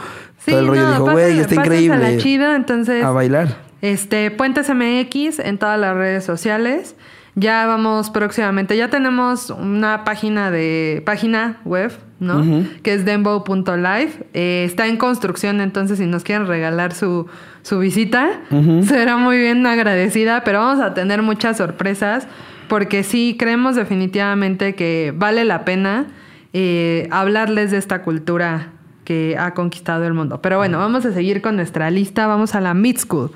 [0.46, 0.82] Sí, todo el rollo.
[0.84, 2.17] no, dijo, güey, está increíble.
[2.20, 3.58] chido, entonces, A bailar.
[3.82, 6.96] este, Puentes MX en todas las redes sociales.
[7.36, 12.43] Ya vamos próximamente, ya tenemos una página de página web, ¿no?
[12.84, 14.10] Que es dembow.live.
[14.34, 17.27] Eh, está en construcción, entonces si nos quieren regalar su,
[17.62, 18.41] su visita,
[18.84, 22.27] será muy bien agradecida, pero vamos a tener muchas sorpresas
[22.67, 26.08] porque sí creemos definitivamente que vale la pena
[26.53, 28.73] eh, hablarles de esta cultura
[29.08, 30.41] que ha conquistado el mundo.
[30.41, 32.27] Pero bueno, vamos a seguir con nuestra lista.
[32.27, 33.32] Vamos a la Mid School,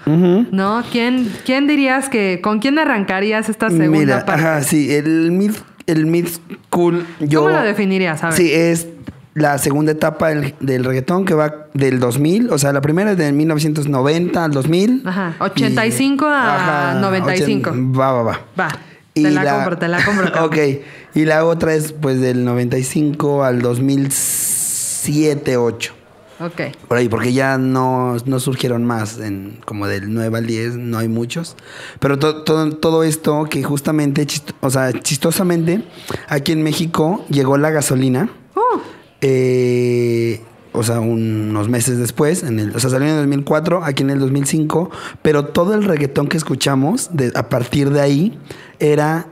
[0.51, 0.83] ¿no?
[0.91, 4.41] ¿Quién, ¿Quién dirías que, con quién arrancarías esta segunda Mira, parte?
[4.41, 5.51] ajá, sí, el mid,
[5.87, 7.41] el mid school, yo...
[7.43, 8.21] ¿Cómo lo definirías?
[8.21, 8.33] Ver.
[8.33, 8.87] Sí, es
[9.33, 13.17] la segunda etapa del, del reggaetón que va del 2000, o sea, la primera es
[13.17, 15.03] de 1990 al 2000.
[15.05, 17.69] Ajá, 85 a 95.
[17.71, 18.41] ochen- Va, va, va.
[18.59, 18.67] Va,
[19.13, 20.45] te la compro, te la compro.
[20.45, 20.57] ok,
[21.15, 25.93] y la otra es pues del 95 al 2007, 8.
[26.41, 26.61] Ok.
[26.87, 30.97] Por ahí, porque ya no, no surgieron más, en, como del 9 al 10, no
[30.97, 31.55] hay muchos.
[31.99, 35.83] Pero to- to- todo esto que justamente, chist- o sea, chistosamente,
[36.27, 38.29] aquí en México llegó la gasolina.
[38.55, 38.79] Uh,
[39.21, 40.41] eh,
[40.73, 44.09] o sea, unos meses después, en el, o sea, salió en el 2004, aquí en
[44.09, 44.89] el 2005,
[45.21, 48.39] pero todo el reggaetón que escuchamos de- a partir de ahí
[48.79, 49.27] era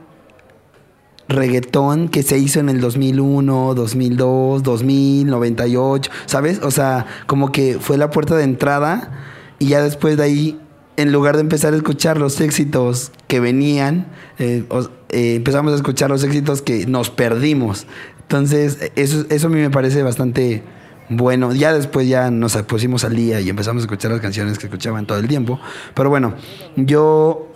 [1.30, 6.60] reggaetón que se hizo en el 2001, 2002, 2000, 98, ¿sabes?
[6.62, 9.10] O sea, como que fue la puerta de entrada
[9.58, 10.60] y ya después de ahí,
[10.96, 14.06] en lugar de empezar a escuchar los éxitos que venían,
[14.38, 14.64] eh,
[15.08, 17.86] eh, empezamos a escuchar los éxitos que nos perdimos.
[18.22, 20.62] Entonces, eso, eso a mí me parece bastante
[21.10, 21.52] bueno.
[21.52, 25.06] Ya después ya nos pusimos al día y empezamos a escuchar las canciones que escuchaban
[25.06, 25.60] todo el tiempo.
[25.94, 26.34] Pero bueno,
[26.76, 27.49] yo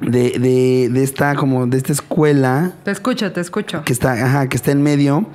[0.00, 3.82] de, de, de esta como de esta escuela te escucho, te escucho.
[3.84, 5.26] que está, ajá, que está en medio,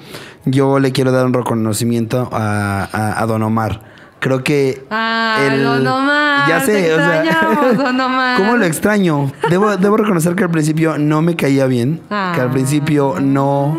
[0.45, 3.93] yo le quiero dar un reconocimiento a, a- a Don Omar.
[4.19, 4.83] Creo que.
[4.89, 7.73] Ah, Don Omar, Ya sé, te o sea.
[7.77, 8.37] Don Omar.
[8.39, 9.31] ¿Cómo lo extraño?
[9.51, 12.01] Debo, debo reconocer que al principio no me caía bien.
[12.09, 12.51] Que al Ah.
[12.51, 13.77] principio no,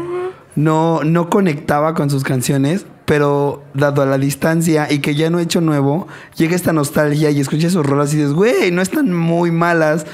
[0.55, 2.87] no, no conectaba con sus canciones.
[3.07, 7.31] Pero dado a la distancia y que ya no he hecho nuevo, llega esta nostalgia
[7.31, 10.07] y escuchas sus rolas y dices, güey, no están muy malas.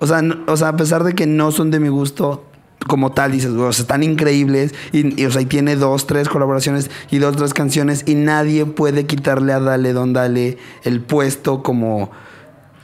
[0.00, 2.44] O sea, o sea, a pesar de que no son de mi gusto
[2.86, 4.74] como tal, dices, o sea, están increíbles.
[4.92, 8.04] Y, o sea, y tiene dos, tres colaboraciones y dos, tres canciones.
[8.06, 12.10] Y nadie puede quitarle a Dale Don Dale el puesto como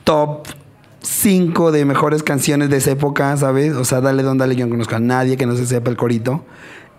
[0.05, 0.47] top
[1.03, 3.75] 5 de mejores canciones de esa época, ¿sabes?
[3.75, 5.97] O sea, Dale Don Dale, yo no conozco a nadie que no se sepa el
[5.97, 6.45] corito.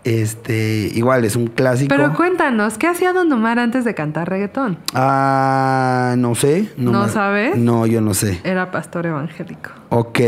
[0.06, 1.90] Este, igual, es un clásico.
[1.94, 4.78] Pero cuéntanos, ¿qué hacía Don Omar antes de cantar reggaetón?
[4.94, 6.70] Ah, no sé.
[6.78, 7.58] ¿No me- sabes?
[7.58, 8.40] No, yo no sé.
[8.44, 9.72] Era pastor evangélico.
[9.90, 10.20] Ok,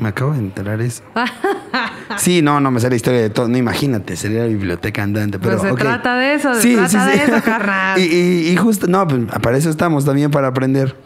[0.00, 1.04] me acabo de enterar eso.
[2.16, 3.46] sí, no, no me sé la historia de todo.
[3.46, 5.38] No, imagínate, sería la biblioteca andante.
[5.38, 8.00] Pero, Pues se trata de eso, se trata de eso, carnal.
[8.00, 10.96] y, y- y justo, no, pues para eso estamos también, para aprender.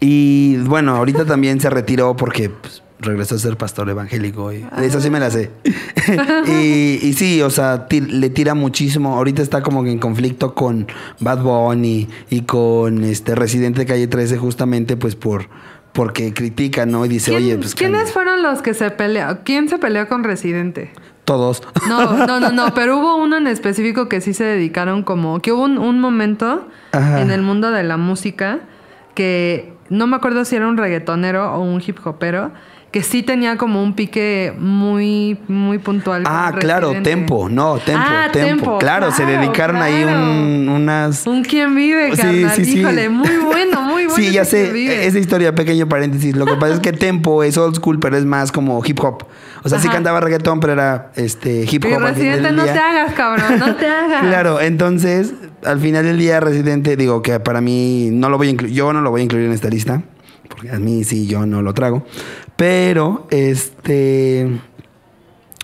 [0.00, 4.52] Y bueno, ahorita también se retiró porque pues, regresó a ser pastor evangélico.
[4.52, 5.50] Y eso sí me la sé.
[6.46, 9.16] y, y sí, o sea, le tira muchísimo.
[9.16, 10.86] Ahorita está como que en conflicto con
[11.20, 15.48] Bad Bunny y con este Residente de Calle 13 justamente pues por
[15.92, 17.04] porque critica, ¿no?
[17.06, 18.12] Y dice, ¿Quién- oye, pues ¿Quiénes cambia".
[18.12, 19.40] fueron los que se pelearon?
[19.44, 20.90] ¿Quién se peleó con Residente?
[21.24, 21.62] todos.
[21.90, 25.52] No, no, no, no, pero hubo uno en específico que sí se dedicaron como, que
[25.52, 27.20] hubo un, un momento Ajá.
[27.20, 28.60] en el mundo de la música
[29.14, 32.52] que no me acuerdo si era un reggaetonero o un hip hopero
[32.90, 36.22] que sí tenía como un pique muy, muy puntual.
[36.26, 36.92] Ah, claro.
[37.02, 38.48] Tempo, no, Tempo, Ah, Tempo.
[38.62, 40.20] Tempo, Claro, se claro, dedicaron ahí claro.
[40.22, 41.26] un- unas...
[41.26, 42.50] Un quién vive, Sí, carnal.
[42.56, 42.78] sí, sí.
[42.80, 44.14] Híjole, muy bueno, muy bueno.
[44.16, 46.34] Sí, ya sé, esa historia, pequeño paréntesis.
[46.34, 49.24] Lo que pasa es que Tempo es old school, pero es más como hip hop.
[49.64, 49.96] O sea, sí Ajá.
[49.96, 51.94] cantaba reggaetón, pero era este hip Y hop.
[51.98, 52.72] final Residente, no día.
[52.72, 54.22] te hagas, cabrón, no te hagas.
[54.22, 58.50] Claro, entonces, al final del día, Residente, digo que para mí no lo voy a
[58.52, 60.02] incluir, yo no lo voy a incluir en esta lista,
[60.48, 62.06] porque a mí sí, yo no lo trago.
[62.58, 64.48] Pero, este,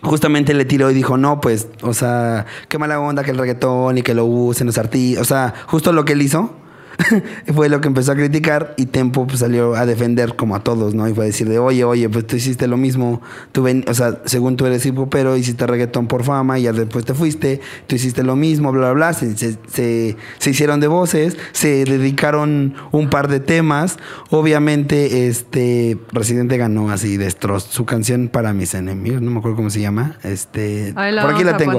[0.01, 3.99] justamente le tiró y dijo, no, pues, o sea, qué mala onda que el reggaetón
[3.99, 5.21] y que lo usen los artistas.
[5.21, 6.55] O sea, justo lo que él hizo
[7.55, 10.95] fue lo que empezó a criticar y Tempo pues, salió a defender como a todos,
[10.95, 11.09] ¿no?
[11.09, 13.21] Y fue a decir de, oye, oye, pues tú hiciste lo mismo,
[13.53, 16.73] tú ven, o sea, según tú eres hip hopero, hiciste reggaetón por fama y ya
[16.73, 20.81] después te fuiste, tú hiciste lo mismo, bla, bla, bla, se, se, se- se hicieron
[20.81, 23.97] de voces, se dedicaron un par de temas,
[24.31, 29.71] obviamente, este, Residente ganó así, destrozó su canción para mis enemigos, no me acuerdo cómo
[29.71, 31.73] se llama, este, por aquí la tengo.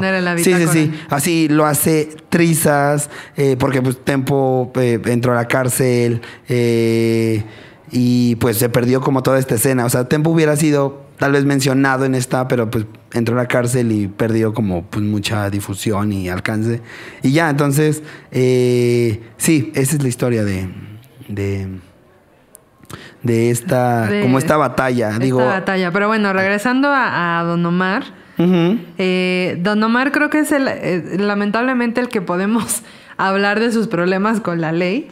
[0.44, 5.48] sí, sí, sí, así lo hace trizas, eh, porque pues Tempo eh, entró a la
[5.48, 7.44] cárcel eh,
[7.92, 9.86] y pues se perdió como toda esta escena.
[9.86, 13.48] O sea, Tempo hubiera sido tal vez mencionado en esta, pero pues entró a la
[13.48, 16.82] cárcel y perdió como pues mucha difusión y alcance.
[17.24, 20.70] Y ya, entonces, eh, sí, esa es la historia de...
[21.28, 21.68] de
[23.24, 25.92] de esta De- como esta batalla Esta digo batalla.
[25.92, 28.04] Pero bueno, regresando a, a Don Omar.
[28.38, 32.84] Eh, Don Omar creo que es el, eh, lamentablemente el que podemos
[33.18, 35.10] hablar de sus problemas con la ley.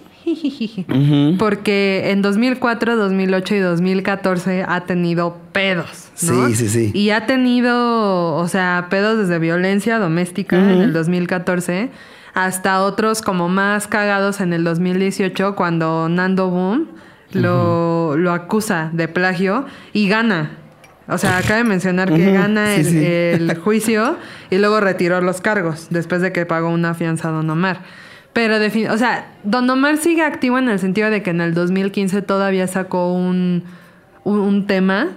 [1.38, 6.48] Porque en 2004, 2008 y 2014 ha tenido pedos, ¿no?
[6.48, 6.92] Sí, sí, sí.
[6.94, 11.90] Y ha tenido, o sea, pedos desde violencia doméstica en el 2014
[12.34, 16.88] hasta otros como más cagados en el 2018 cuando Nando Boom
[17.34, 20.58] lo, lo acusa de plagio y gana.
[21.08, 23.06] O sea, cabe mencionar que gana sí, el, sí.
[23.06, 24.18] el juicio
[24.50, 27.82] y luego retiró los cargos después de que pagó una fianza a Don Omar.
[28.32, 32.22] Pero, o sea, Don Omar sigue activo en el sentido de que en el 2015
[32.24, 33.64] todavía sacó un,
[34.24, 35.10] un, un tema,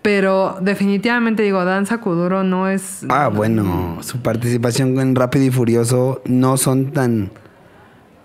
[0.00, 3.04] pero definitivamente digo, Danza Kuduro no es...
[3.10, 7.30] Ah, bueno, su participación en Rápido y Furioso no son tan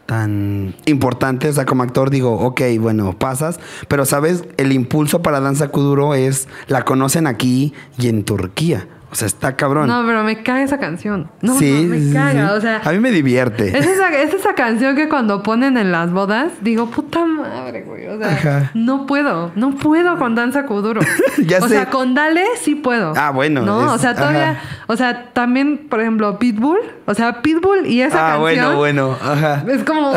[0.10, 5.40] tan importantes, o sea, como actor digo, ok, bueno, pasas, pero sabes, el impulso para
[5.40, 8.88] Danza Kuduro es la conocen aquí y en Turquía.
[9.12, 9.88] O sea, está cabrón.
[9.88, 11.32] No, pero me caga esa canción.
[11.42, 12.50] No, sí, no, me caga.
[12.50, 12.54] sí.
[12.58, 13.76] O sea, a mí me divierte.
[13.76, 18.06] es esa, es esa canción que cuando ponen en las bodas, digo, puta madre, güey.
[18.08, 18.72] O sea, Ajá.
[18.76, 21.02] no puedo, no puedo con Danza Kuduro.
[21.46, 21.76] Ya o sé.
[21.76, 23.14] sea, con Dale sí puedo.
[23.16, 24.62] Ah, bueno, No, es- o sea, todavía, ajá.
[24.88, 26.80] o sea, también, por ejemplo, Pitbull.
[27.06, 28.76] O sea, Pitbull y esa ah, canción.
[28.76, 29.64] bueno, bueno, ajá.
[29.68, 30.12] Es como,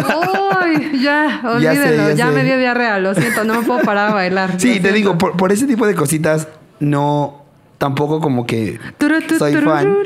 [0.61, 1.01] ¡ay!
[1.03, 2.09] Ya, Ya sé, olvídelo.
[2.11, 2.33] ya ya sé.
[2.33, 4.61] me dio diarrea, lo siento, no me puedo parar a bailar.
[4.61, 6.49] Sí, te digo, por, por ese tipo de cositas,
[6.81, 7.42] no,
[7.83, 8.79] tampoco como que
[9.41, 9.97] soy fan.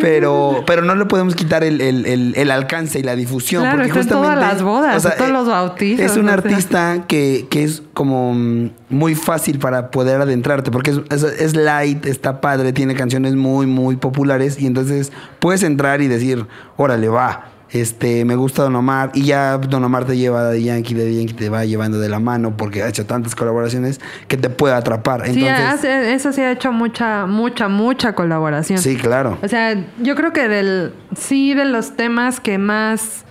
[0.00, 3.62] Pero, pero no le podemos quitar el, el- el- el alcance y la difusión.
[3.62, 6.32] Claro, porque está en todas las bodas, en todos eh, los bautizos, Es un sea.
[6.34, 11.56] artista que, que es como mm, muy fácil para poder adentrarte, porque es, es- es
[11.56, 16.46] light, está padre, tiene canciones muy, muy populares, y entonces puedes entrar y decir,
[16.78, 17.44] órale, va.
[17.72, 21.34] Este, me gusta Don Omar, y ya Don Omar te lleva de Yankee, de Yankee
[21.34, 25.24] te va llevando de la mano porque ha hecho tantas colaboraciones que te puede atrapar.
[25.26, 28.78] Sí, Entonces, hace- eso sí ha hecho mucha, mucha, mucha colaboración.
[28.80, 29.38] sí, claro.
[29.42, 33.24] O sea, yo creo que del sí de los temas que más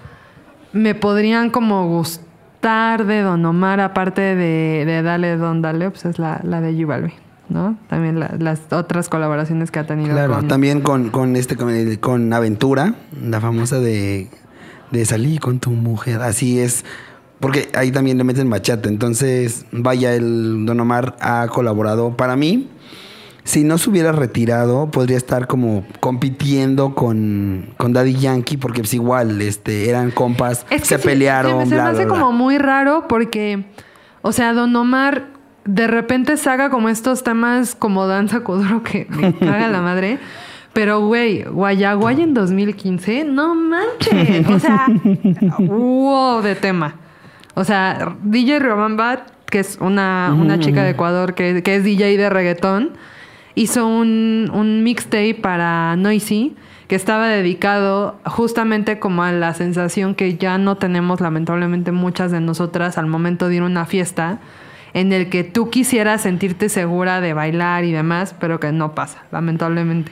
[0.72, 6.18] me podrían como gustar de Don Omar, aparte de, de Dale Don Dale, pues es
[6.20, 7.14] la, la de J Balvin,
[7.50, 7.78] ¿no?
[7.90, 10.48] También la- las otras colaboraciones que ha tenido Claro, con...
[10.48, 11.56] también con, con este
[12.00, 14.30] con, Aventura, la famosa de,
[14.92, 16.22] de salir con tu mujer.
[16.22, 16.86] Así es.
[17.40, 18.90] Porque ahí también le meten bachata.
[18.90, 22.18] Entonces, vaya, el Don Omar ha colaborado.
[22.18, 22.68] Para mí,
[23.46, 28.94] si no se hubiera retirado, podría estar como compitiendo con, con Daddy Yankee, porque pues
[28.94, 32.06] igual, este, eran compas, Es que se sí, pelearon, Se, me- se bla, me hace
[32.06, 32.22] bla, bla.
[32.26, 33.66] como muy raro porque,
[34.22, 35.28] o sea, Don Omar
[35.66, 40.20] de repente saca como estos temas como Danza Kuduro que me caga la madre.
[40.74, 44.48] Pero, güey, Guayaguay en 2015, no manches.
[44.48, 44.86] O sea,
[45.58, 46.96] wow de tema.
[47.56, 52.18] O sea, DJ Robamba, que es una, una chica de Ecuador que, que es DJ
[52.18, 52.92] de reggaetón,
[53.56, 56.56] hizo un, un mixtape para Noisy
[56.88, 62.42] que estaba dedicado justamente como a la sensación que ya no tenemos lamentablemente muchas de
[62.42, 64.40] nosotras al momento de ir a una fiesta
[64.94, 69.24] en el que tú quisieras sentirte segura de bailar y demás, pero que no pasa,
[69.32, 70.12] lamentablemente,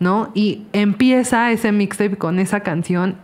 [0.00, 0.30] ¿no?
[0.34, 3.16] Y empieza ese mixtape con esa canción,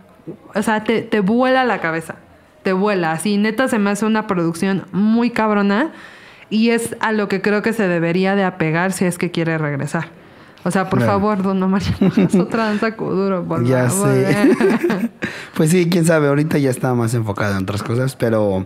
[0.54, 2.14] o sea, te, te vuela la cabeza,
[2.62, 5.90] te vuela, así, neta se me hace una producción muy cabrona
[6.50, 9.58] y es a lo que creo que se debería de apegar si es que quiere
[9.58, 10.08] regresar.
[10.64, 11.14] O sea, por Claro.
[11.14, 11.82] favor, Don Omar,
[12.28, 14.10] ya otra danza kuduro, por Ya favor.
[14.14, 14.58] sé.
[15.56, 18.64] pues sí, quién sabe, ahorita ya está más enfocado en otras cosas, pero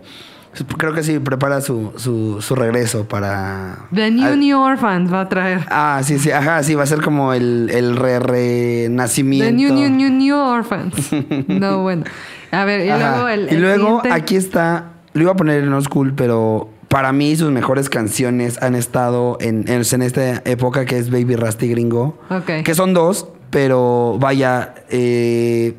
[0.77, 3.87] creo que sí, prepara su, su, su regreso para...
[3.93, 5.61] The New al- New Orphans va a traer.
[5.69, 9.45] Ah, sí, sí, ajá, sí, va a ser como el, el re- renacimiento.
[9.45, 10.95] The New New New New Orphans.
[11.47, 12.03] No, bueno.
[12.51, 13.11] A ver, y Ajá.
[13.15, 13.47] luego el.
[13.51, 17.11] Y el luego siguiente- aquí está, lo iba a poner en old school, pero para
[17.11, 21.67] mí sus mejores canciones han estado en, en, en esta época que es Baby Rusty
[21.67, 22.17] Gringo.
[22.29, 22.63] Ok.
[22.63, 25.75] Que son dos, pero vaya, eh,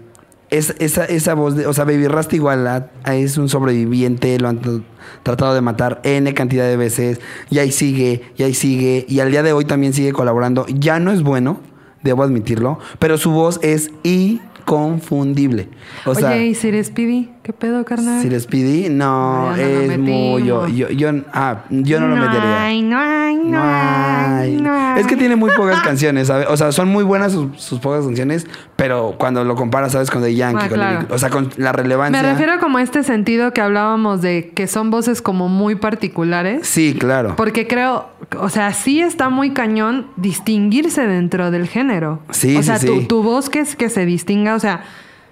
[0.50, 4.60] es, esa, esa voz de, o sea, Baby Rusty igual es un sobreviviente, lo han
[4.60, 4.82] tr-
[5.22, 7.20] tratado de matar N cantidad de veces,
[7.50, 10.66] y ahí sigue, y ahí sigue, y al día de hoy también sigue colaborando.
[10.68, 11.60] Ya no es bueno,
[12.02, 15.68] debo admitirlo, pero su voz es inconfundible.
[16.04, 17.30] O Oye, sea, ¿y Sir Speedy?
[17.48, 18.20] ¿Qué pedo, carnal?
[18.20, 20.44] si les pedí, no, es muy.
[20.44, 22.62] Yo, yo, yo- ah, yo no, lo metería.
[22.64, 24.96] hay, no hay, no, No.
[24.98, 26.46] Es que tiene muy pocas canciones, ¿sabes?
[26.50, 28.46] O sea, son muy buenas sus, sus pocas canciones,
[28.76, 30.10] pero cuando lo comparas, ¿sabes?
[30.10, 31.00] Con The Yankee, Ah, con claro.
[31.08, 32.20] el- o sea, con la relevancia.
[32.22, 36.66] Me refiero como a este sentido que hablábamos de que son voces como muy particulares.
[36.68, 37.34] Sí, claro.
[37.34, 42.20] Porque creo, o sea, sí está muy cañón distinguirse dentro del género.
[42.28, 43.06] Sí, O sea, sí, tu, sí.
[43.06, 44.82] tu voz que, es, que se distinga, o sea,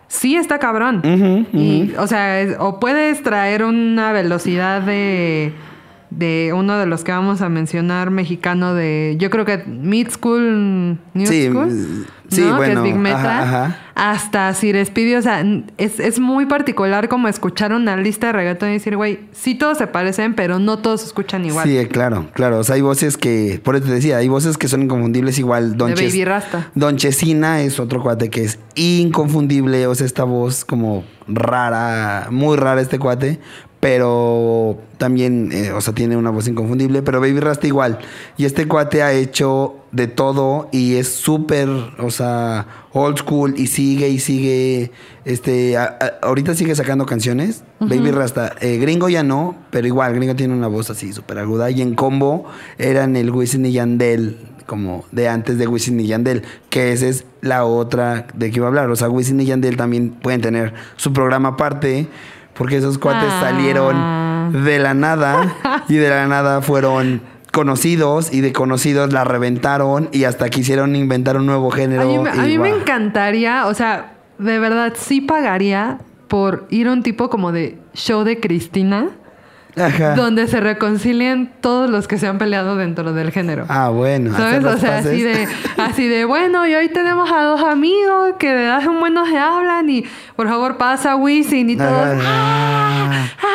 [0.09, 1.01] sí está cabrón.
[1.53, 5.53] Y, o sea, es- o puedes traer una velocidad de,
[6.17, 10.99] de uno de los que vamos a mencionar mexicano de, yo creo que Mid School,
[11.15, 11.67] New Sí, School.
[11.67, 12.57] mm, sí, ¿no?
[12.57, 13.79] bueno, que es Big Metra, ajá, ajá.
[13.95, 14.55] hasta o
[15.23, 15.45] sea,
[15.77, 19.77] es, es muy particular como escuchar una lista de reggaetón y decir, güey, sí todos
[19.79, 21.69] se parecen, pero no todos se escuchan igual.
[21.69, 22.59] Sí, eh, claro, claro.
[22.61, 25.77] O sea, hay voces que, por eso te decía, hay voces que son inconfundibles igual.
[25.77, 26.71] Don De Ches- Baby Rasta.
[26.75, 29.87] Don Chesina es otro cuate que es inconfundible.
[29.87, 33.39] O sea, esta voz como rara, muy rara este cuate.
[33.81, 37.03] Pero también, eh, o sea, tiene una voz inconfundible.
[37.03, 37.99] Pero Baby Rasta igual.
[38.37, 41.69] Y este cuate ha hecho de todo y es súper,
[41.99, 44.91] o sea, old school y sigue y sigue.
[45.25, 47.63] Este, a- a- ahorita sigue sacando canciones.
[47.79, 48.53] Baby Rasta.
[48.61, 51.71] Eh, gringo ya no, pero igual, Gringo tiene una voz así súper aguda.
[51.71, 52.47] Y en combo
[52.79, 57.25] eran el Wisin y Yandel, como de antes de Wisin y Yandel, que esa es
[57.43, 58.91] la otra de que iba a hablar.
[58.91, 62.09] O sea, Wisin y Yandel también pueden tener su programa aparte,
[62.57, 63.41] porque esos cuates Ah.
[63.41, 65.55] salieron de la nada
[65.89, 67.21] y de la nada fueron
[67.53, 72.03] conocidos y de conocidos la reventaron y hasta quisieron inventar un nuevo género.
[72.03, 75.99] A mí, me- a mí me encantaría, o sea, de verdad sí pagaría
[76.29, 79.09] por ir a un tipo como de show de Cristina,
[79.77, 80.15] Ajá.
[80.15, 83.67] donde se reconcilien todos los que se han peleado dentro del género.
[83.69, 84.31] Ah, bueno.
[84.35, 84.43] así
[85.23, 85.49] de, paces.
[85.77, 89.27] así de, bueno, y hoy tenemos a dos amigos que de hace un buen no
[89.27, 90.05] se hablan y
[90.35, 91.91] por favor pasa Wisin y todos.
[91.91, 92.21] Ajá.
[92.23, 93.47] "Ah, ah",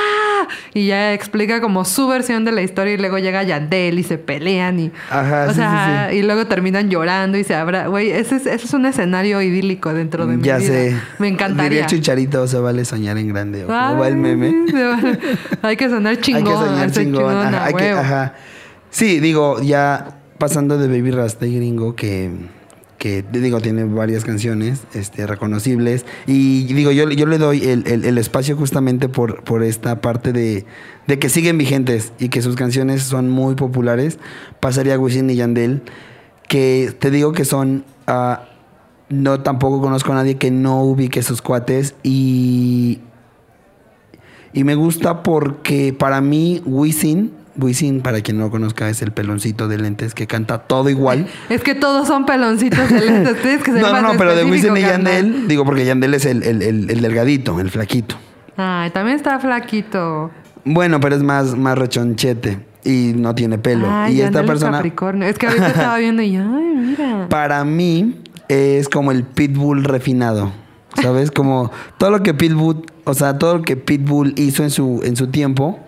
[0.74, 4.18] Y ya explica como su versión de la historia y luego llega Yandel y se
[4.18, 4.92] pelean y.
[5.10, 6.20] Ajá, o sí, sea, sí, sí.
[6.20, 7.88] y luego terminan llorando y se abra.
[7.88, 10.68] Güey, ese es, ese es un escenario idílico dentro de mi Ya vida.
[10.68, 10.96] sé.
[11.20, 11.70] Me encantaría.
[11.70, 13.64] Diría Chicharito, se vale soñar en grande.
[13.64, 14.54] ¿o ¿Cómo Ay, va el meme?
[14.72, 15.20] se vale.
[15.62, 16.48] Hay que sonar chingón.
[16.48, 17.22] hay que soñar chingón.
[17.24, 18.00] chingón, ajá, a hay que- huevo.
[18.00, 18.34] ajá.
[18.90, 22.30] Sí, digo, ya pasando de Baby Rasta y Gringo, que,
[23.02, 26.06] que digo, tiene varias canciones este, reconocibles.
[26.28, 30.32] Y digo, yo, yo le doy el, el- el espacio justamente por, por esta parte
[30.34, 30.68] de,
[31.08, 34.20] de que siguen vigentes y que sus canciones son muy populares.
[34.60, 35.82] Pasaría a Wisin y Yandel,
[36.48, 37.86] que te digo que son...
[38.06, 38.44] ah,
[39.10, 43.00] no tampoco conozco a nadie que no ubique sus cuates y
[44.54, 49.12] y me gusta porque para mí Wisin, Wisin para quien no lo conozca es el
[49.12, 51.28] peloncito de lentes que canta todo igual.
[51.50, 53.36] Es que todos son peloncitos de lentes.
[53.42, 54.82] Tienes que ser No, no, más no, pero de Wisin y.
[54.82, 58.16] Yandel, digo porque Yandel es el, el- el- el delgadito, el flaquito.
[58.58, 60.32] Ay, también está flaquito.
[60.64, 63.88] Bueno, pero es más, más rechonchete y no tiene pelo.
[63.90, 65.28] Ay, y esta Yandel persona, Capricornio.
[65.28, 66.44] Es que ahorita estaba viendo y, ay,
[66.76, 67.28] mira.
[67.30, 70.52] para mí, es como el pitbull refinado.
[71.02, 71.32] ¿Sabes?
[71.32, 75.16] Como todo lo que Pitbull, o sea, todo lo que Pitbull hizo en su, en
[75.16, 75.80] su tiempo,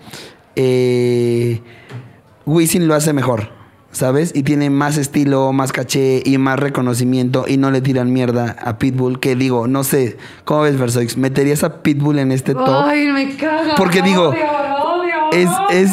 [0.56, 1.62] eh,
[2.46, 3.50] Wisin lo hace mejor,
[3.92, 4.32] ¿sabes?
[4.36, 8.78] Y tiene más estilo, más caché y más reconocimiento y no le tiran mierda a
[8.78, 11.18] Pitbull, que digo, no sé, ¿cómo ves, Versoix?
[11.18, 12.86] ¿Meterías a Pitbull en este top?
[12.86, 13.76] Ay, me caga.
[13.76, 14.34] Porque digo,
[15.32, 15.92] es, es,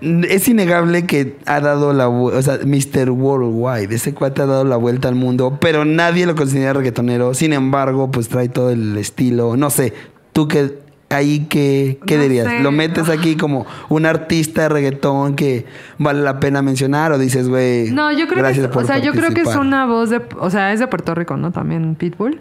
[0.00, 3.10] es innegable que ha dado la vuelta, o sea, Mr.
[3.10, 7.34] Worldwide, ese cuate ha dado la vuelta al mundo, pero nadie lo considera reggaetonero.
[7.34, 9.56] Sin embargo, pues trae todo el estilo.
[9.56, 9.92] No sé,
[10.32, 10.83] tú que
[11.14, 12.46] ahí qué, qué No dirías?
[12.46, 12.60] sé.
[12.60, 15.66] ¿Lo metes aquí como un artista de reggaetón que
[15.98, 18.86] vale la pena mencionar o dices, güey, No, yo creo que gracias es, por o
[18.86, 19.66] sea, yo creo que es participar"?
[19.66, 21.50] una voz de, o sea, es de Puerto Rico, ¿no?
[21.52, 22.40] También Pitbull.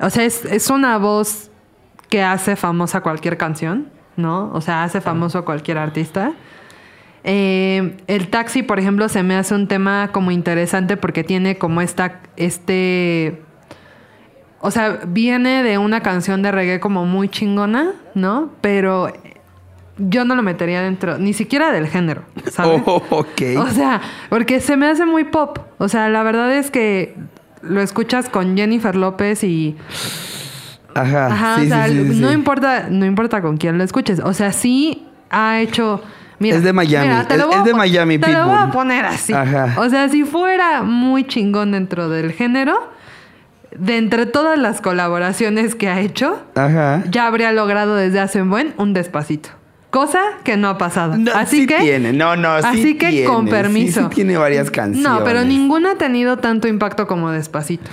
[0.00, 1.50] O sea, es, es una voz
[2.08, 4.50] que hace famosa cualquier canción, ¿no?
[4.52, 6.32] O sea, hace famoso a cualquier artista.
[7.24, 11.80] Eh, el taxi, por ejemplo, se me hace un tema como interesante porque tiene como
[11.80, 13.42] esta, este,
[14.60, 18.50] o sea, viene de una canción de reggae como muy chingona, ¿no?
[18.60, 19.12] Pero
[19.98, 22.82] yo no lo metería dentro, ni siquiera del género, ¿sabes?
[22.86, 23.42] Oh, ok.
[23.58, 25.58] O sea, porque se me hace muy pop.
[25.78, 27.16] O sea, la verdad es que
[27.62, 29.76] lo escuchas con Jennifer López y
[30.94, 31.26] Ajá.
[31.26, 34.20] Ajá, sí, o sea, sí, sí, sí, no importa, no importa con quién lo escuches.
[34.20, 36.02] O sea, sí ha hecho.
[36.40, 39.04] Mira, Es de Miami, mira, te es- lo de Miami, Te lo voy a poner
[39.04, 39.32] así.
[39.32, 39.74] Ajá.
[39.78, 42.90] O sea, si fuera muy chingón dentro del género,
[43.76, 47.02] de entre todas las colaboraciones que ha hecho, Ajá.
[47.10, 49.50] ya habría logrado desde hace un buen un despacito.
[49.90, 51.16] Cosa que no ha pasado.
[51.16, 51.78] No, así sí que.
[51.78, 54.02] tiene, no, no, sí Así que tiene, con sí, permiso.
[54.02, 55.02] sí tiene varias canciones.
[55.10, 57.90] No, pero ninguna ha tenido tanto impacto como despacito.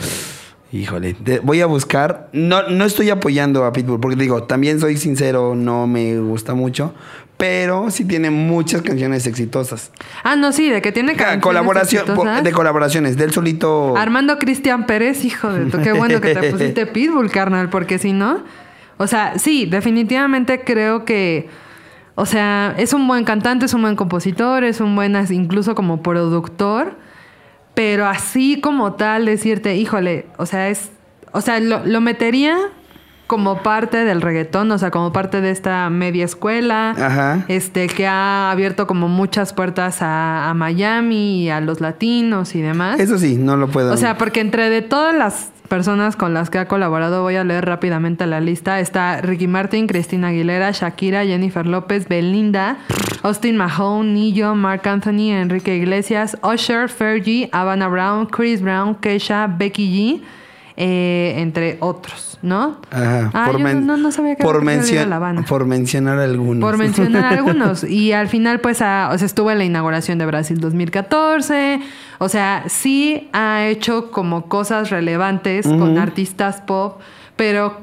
[0.74, 2.28] Híjole, de- voy a buscar.
[2.34, 6.94] No, no estoy apoyando a Pitbull, porque digo, también soy sincero, no me gusta mucho,
[7.38, 9.92] pero sí tiene muchas canciones exitosas.
[10.24, 12.44] Ah, no, sí, de que tiene canciones Colaboración, exitosas.
[12.44, 13.96] de colaboraciones, del solito.
[13.98, 18.14] Armando Cristian Pérez, hijo de tu, qué bueno que te pusiste Pitbull, carnal, porque si
[18.14, 18.44] no,
[18.98, 21.50] o sea, sí, definitivamente creo que,
[22.16, 26.02] o sea, es un buen cantante, es un buen compositor, es un buen incluso como
[26.02, 26.96] productor,
[27.74, 30.90] pero así como tal decirte, híjole, o sea, es,
[31.34, 32.58] o sea, lo, lo metería
[33.28, 37.46] como parte del reggaetón, o sea, como parte de esta media escuela, Ajá.
[37.48, 42.62] este, que ha abierto como muchas puertas a, a Miami y a los latinos y
[42.62, 43.00] demás.
[43.00, 43.94] Eso sí, no lo puedo.
[43.94, 47.44] O sea, porque entre de todas las personas con las que ha colaborado, voy a
[47.44, 52.78] leer rápidamente la lista, está Ricky Martin, Cristina Aguilera, Shakira, Jennifer López, Belinda,
[53.24, 59.88] Austin Mahone, Nillo, Mark Anthony, Enrique Iglesias, Usher, Fergie, Havana Brown, Chris Brown, Keisha, Becky
[59.88, 60.22] G,
[60.78, 62.82] eh, entre otros, ¿no?
[62.92, 65.44] Ajá, Ah, yo men- no, no sabía que por, había mencion- La Habana.
[65.48, 66.62] por mencionar algunos.
[66.70, 67.84] Por mencionar algunos.
[67.86, 71.80] Y al final, pues, ah, o sea, estuvo en la inauguración de Brasil 2014.
[72.20, 77.00] O sea, sí ha hecho como cosas relevantes con artistas pop,
[77.36, 77.78] pero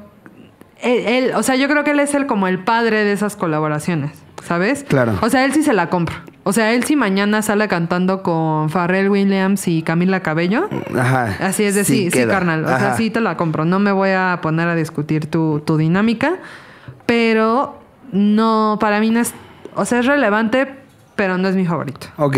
[0.81, 3.35] él, él- o sea, yo creo que él es el como el padre de esas
[3.35, 4.11] colaboraciones,
[4.43, 4.83] ¿sabes?
[4.87, 5.17] Claro.
[5.21, 6.23] O sea, él sí se la compra.
[6.45, 10.69] O sea, él sí mañana sale cantando con Pharrell Williams y Camila Cabello.
[10.97, 11.37] Ajá.
[11.39, 12.65] Así es de sí, sí, carnal.
[12.65, 13.63] O sea, sí te la compro.
[13.63, 16.35] No me voy a poner a discutir tu, tu dinámica,
[17.05, 17.79] pero
[18.11, 19.33] no, para mí no es,
[19.75, 20.67] o sea, es relevante,
[21.15, 22.07] pero no es mi favorito.
[22.17, 22.37] Ok,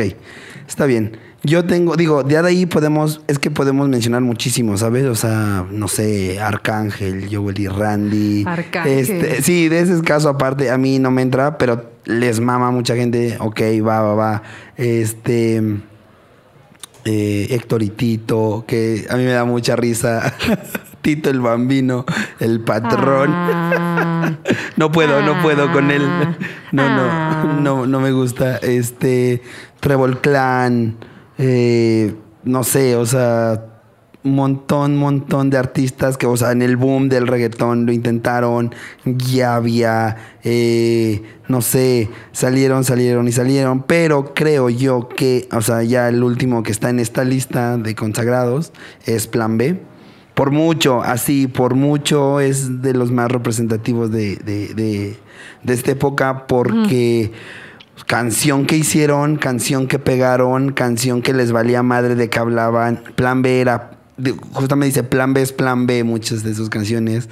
[0.68, 1.18] está bien.
[1.46, 5.06] Yo tengo, digo, de ahí podemos, es que podemos mencionar muchísimo, ¿sabes?
[5.06, 8.44] O sea, no sé, Arcángel, Joel y Randy.
[8.48, 8.98] Arcángel.
[9.00, 12.96] Este, sí, de ese caso aparte, a mí no me entra, pero les mama mucha
[12.96, 13.38] gente.
[13.40, 14.44] Ok, va, va, va.
[14.76, 15.62] Este.
[17.06, 20.34] eh, Héctor y Tito, que a mí me da mucha risa.
[21.02, 22.06] Tito el bambino,
[22.40, 23.30] el patrón.
[23.32, 24.32] Ah.
[24.78, 26.02] No puedo, no puedo con él.
[26.72, 27.44] No, Ah.
[27.62, 28.58] no, no, no me gusta.
[28.58, 29.42] Este,
[29.80, 30.98] Trevor Clan,
[31.38, 32.14] eh,
[32.44, 33.66] no sé, o sea,
[34.24, 38.74] un montón, montón de artistas que, o sea, en el boom del reggaetón lo intentaron,
[39.06, 45.84] ya había, eh, no sé, salieron, salieron y salieron, pero creo yo que, o sea,
[45.84, 48.74] ya el último que está en esta lista de consagrados
[49.06, 49.80] es Plan B.
[50.34, 55.18] Por mucho, así, por mucho es de los más representativos de, de, de-
[55.64, 57.32] de esta época porque
[58.06, 63.02] canción que hicieron, canción que pegaron, canción que les valía madre de que hablaban.
[63.16, 63.92] Plan B era,
[64.54, 67.30] justamente dice Plan B es Plan B, muchas de sus canciones.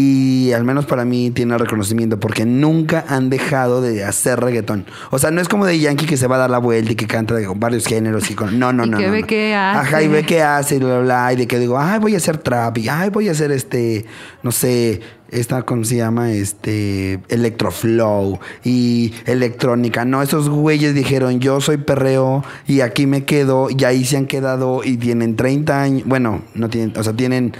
[0.00, 4.86] Y al menos para mí tiene reconocimiento porque nunca han dejado de hacer reggaetón.
[5.10, 6.94] O sea, no es como de Yankee que se va a dar la vuelta y
[6.94, 8.60] que canta de varios géneros y con...
[8.60, 8.98] No, no, Y no.
[8.98, 9.26] que no, ve no.
[9.26, 9.88] qué hace.
[9.88, 12.14] Ajá, y ve qué hace y bla, bla, bla, y de que digo, ay, voy
[12.14, 14.06] a hacer trap, y ay, voy a hacer este,
[14.44, 15.00] no sé,
[15.32, 16.30] esta, ¿cómo se llama?
[16.30, 20.04] Este, electroflow y electrónica.
[20.04, 24.26] No, esos güeyes dijeron, yo soy perreo y aquí me quedo, y ahí se han
[24.26, 27.52] quedado y tienen 30 años, bueno, no tienen, o sea, tienen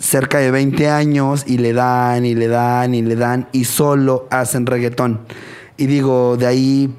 [0.00, 4.26] cerca de 20 años y le dan y le dan y le dan y solo
[4.30, 5.20] hacen reggaetón.
[5.76, 6.94] Y digo, de ahí,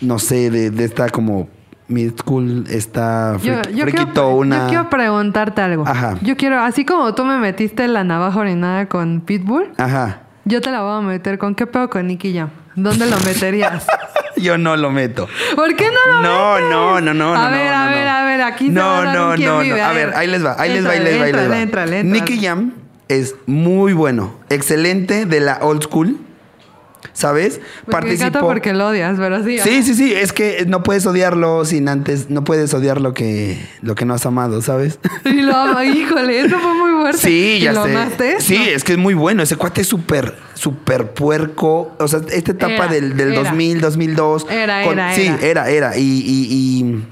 [0.00, 1.48] no sé, de, de esta como
[1.88, 4.62] mid school, está Yo, quiero, una...
[4.62, 5.84] yo quiero preguntarte algo.
[5.86, 6.16] Ajá.
[6.22, 10.21] Yo quiero, así como tú me metiste la navaja orinada con Pitbull, Ajá.
[10.44, 12.50] Yo te la voy a meter con qué pedo con Nicky Jam.
[12.74, 13.86] ¿Dónde lo meterías?
[14.36, 15.28] Yo no lo meto.
[15.54, 16.70] ¿Por qué no lo No, metes?
[16.70, 17.34] no, no, no.
[17.34, 17.90] A no, ver, no, a no.
[17.90, 19.78] ver, a ver, aquí no, a no, quién no, vive.
[19.78, 19.84] no.
[19.84, 22.02] A ver, ahí les va, ahí les va, ahí les va, ahí les va.
[22.02, 22.72] Nicky Jam
[23.08, 26.16] es muy bueno, excelente de la old school.
[27.12, 27.60] ¿Sabes?
[27.86, 29.58] Me encanta porque lo odias, pero sí.
[29.58, 33.58] Sí, sí, sí, es que no puedes odiarlo sin antes, no puedes odiar lo que,
[33.82, 34.98] lo que no has amado, ¿sabes?
[35.24, 37.18] Y lo amo, híjole, eso fue muy fuerte.
[37.18, 37.90] Sí, ¿Y ya lo sé.
[37.96, 38.40] amaste?
[38.40, 38.64] Sí, No.
[38.64, 39.42] es que es muy bueno.
[39.42, 41.92] Ese cuate es súper, súper puerco.
[41.98, 43.42] O sea, esta etapa Era, del, del era.
[43.50, 44.46] 2000, 2002.
[44.50, 45.40] Era, con- era, Sí, era.
[45.40, 45.96] era, era.
[45.98, 47.04] Y, y, y,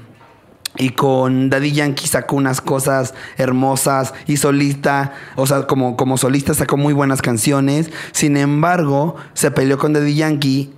[0.77, 6.53] y con Daddy Yankee sacó unas cosas hermosas y solista, o sea, como, como solista
[6.53, 7.91] sacó muy buenas canciones.
[8.13, 10.73] Sin embargo, se peleó con Daddy Yankee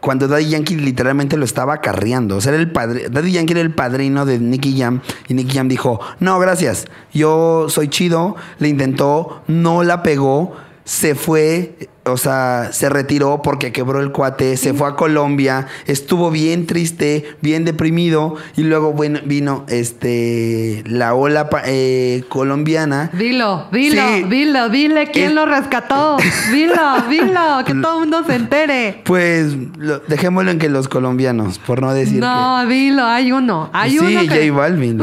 [0.00, 2.36] cuando Daddy Yankee literalmente lo estaba acarreando.
[2.36, 5.00] O sea, era el padre, Daddy Yankee era el padrino de Nicky Jam.
[5.26, 6.86] Y Nicky Jam dijo, no, gracias.
[7.12, 8.36] Yo soy chido.
[8.58, 10.56] Le intentó, no la pegó.
[10.84, 16.30] Se fue, o sea, se retiró porque quebró el cuate, se fue a Colombia, estuvo
[16.30, 23.10] bien triste, bien deprimido, y luego bueno, vino este la ola eh, colombiana.
[23.12, 24.22] Dilo, dilo, Sí.
[24.24, 26.16] dilo, dile quién lo rescató.
[26.52, 29.02] Dilo, dilo, que todo el mundo se entere.
[29.04, 32.20] Pues lo- dejémoslo en que los colombianos, por no decir que.
[32.20, 33.70] No, dilo, hay uno.
[33.72, 34.48] Hay sí, uno que...
[34.48, 34.98] J Balvin.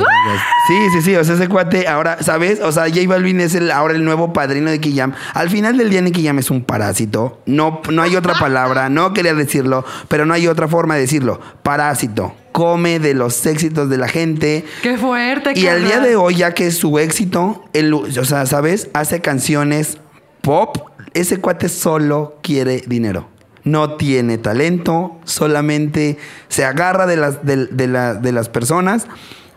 [0.67, 1.15] Sí, sí, sí.
[1.15, 2.59] O sea, ese cuate ahora, ¿sabes?
[2.61, 5.13] O sea, J Balvin es el, ahora el nuevo padrino de Nicky Jam.
[5.33, 6.61] Al final del día, Nicky Jam es un
[6.95, 7.41] parásito.
[7.45, 8.89] No, no hay otra palabra.
[8.89, 11.39] No quería decirlo, pero no hay otra forma de decirlo.
[11.63, 12.33] Parásito.
[12.51, 14.63] Come de los éxitos de la gente.
[14.81, 15.51] Qué fuerte.
[15.55, 18.89] Y al día de hoy, ya que es su éxito, él, o sea, ¿sabes?
[18.93, 19.97] Hace canciones
[20.41, 20.77] pop.
[21.13, 23.27] Ese cuate solo quiere dinero.
[23.63, 26.17] No tiene talento, solamente
[26.49, 29.07] se agarra de las, de, de la- de las personas.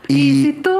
[0.08, 0.77] Y Y, si tú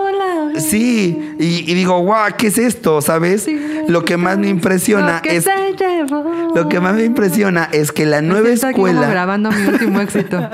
[0.57, 3.01] sí, y, y digo, guau, ¿qué es esto?
[3.01, 3.47] ¿Sabes?
[3.89, 5.45] Lo que más me impresiona lo que es.
[5.45, 6.53] se llevó.
[6.55, 9.09] Lo que más me impresiona es que la Me nueva siento aquí escuela.
[9.09, 10.49] grabando mi último éxito.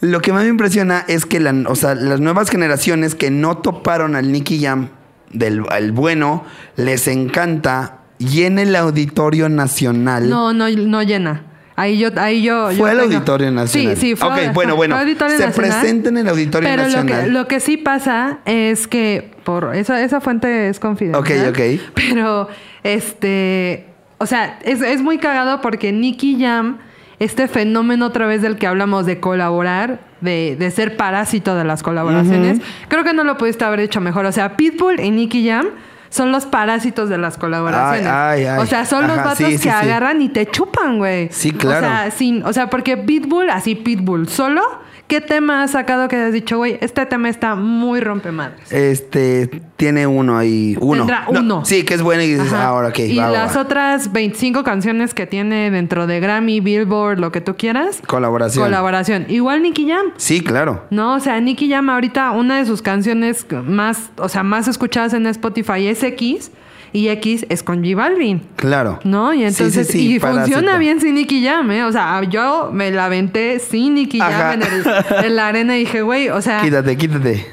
[0.00, 3.58] Lo que más me impresiona es que la- o sea, las nuevas generaciones que no
[3.58, 4.88] toparon al Nicky Jam
[5.32, 6.44] del al bueno,
[6.76, 10.28] les encanta, llena el auditorio nacional.
[10.28, 11.42] No, no, no llena.
[11.76, 12.70] Ahí yo, ahí yo.
[12.70, 13.96] yo Fue al tengo- auditorio nacional.
[13.96, 14.28] Sí, sí, fue.
[14.28, 14.96] Ok, bueno, bueno.
[14.96, 15.70] auditorio Se nacional.
[15.80, 17.24] presenta en el auditorio Pero lo nacional.
[17.24, 21.48] que, lo que sí pasa es que por esa, esa fuente es confidencial.
[21.48, 21.80] Ok, ok.
[21.94, 22.48] Pero
[22.84, 23.86] este,
[24.18, 26.78] o sea, es, es muy cagado porque Nicky Jam,
[27.18, 31.82] este fenómeno otra vez del que hablamos de colaborar, de, de ser parásito de las
[31.82, 34.26] colaboraciones, creo que no lo pudiste haber hecho mejor.
[34.26, 35.66] O sea, Pitbull y Nicky Jam
[36.14, 38.06] son los parásitos de las colaboraciones.
[38.06, 38.58] Ay, ay, ay.
[38.60, 39.68] O sea, son los vatos sí, que sí, sí.
[39.68, 41.28] agarran y te chupan, güey.
[41.32, 41.84] Sí, claro.
[41.86, 44.62] O sea, sin, o sea, porque Pitbull, así Pitbull solo,
[45.08, 48.70] ¿qué tema has sacado que has dicho, güey, este tema está muy rompemadres?
[48.72, 50.76] Este tiene uno ahí.
[50.80, 50.98] Uno.
[51.04, 51.64] Tendrá No, uno.
[51.64, 52.66] sí, que es bueno y dices, Ajá.
[52.66, 52.98] ahora ok.
[53.00, 53.62] y va, las va.
[53.62, 58.00] otras 25 canciones que tiene dentro de Grammy, Billboard, lo que tú quieras.
[58.06, 58.64] Colaboración.
[58.64, 59.26] Colaboración.
[59.28, 60.12] Igual Nicky Jam.
[60.16, 60.84] Sí, claro.
[60.90, 65.12] No, o sea, Nicky Jam ahorita una de sus canciones más, o sea, más escuchadas
[65.12, 66.50] en Spotify es X
[66.92, 68.40] y X es con J Balvin.
[68.56, 69.00] Claro.
[69.02, 69.34] ¿No?
[69.34, 71.82] Y entonces, sí, sí, y funciona bien sin Nicky Jam, ¿eh?
[71.84, 74.30] O sea, yo me la aventé sin Nicky Ajá.
[74.30, 77.46] Jam en, el- en la arena y dije, güey, o sea, Quítate, quítate.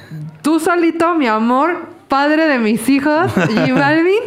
[0.44, 4.20] tú solito, mi amor, padre de mis hijos, J Balvin,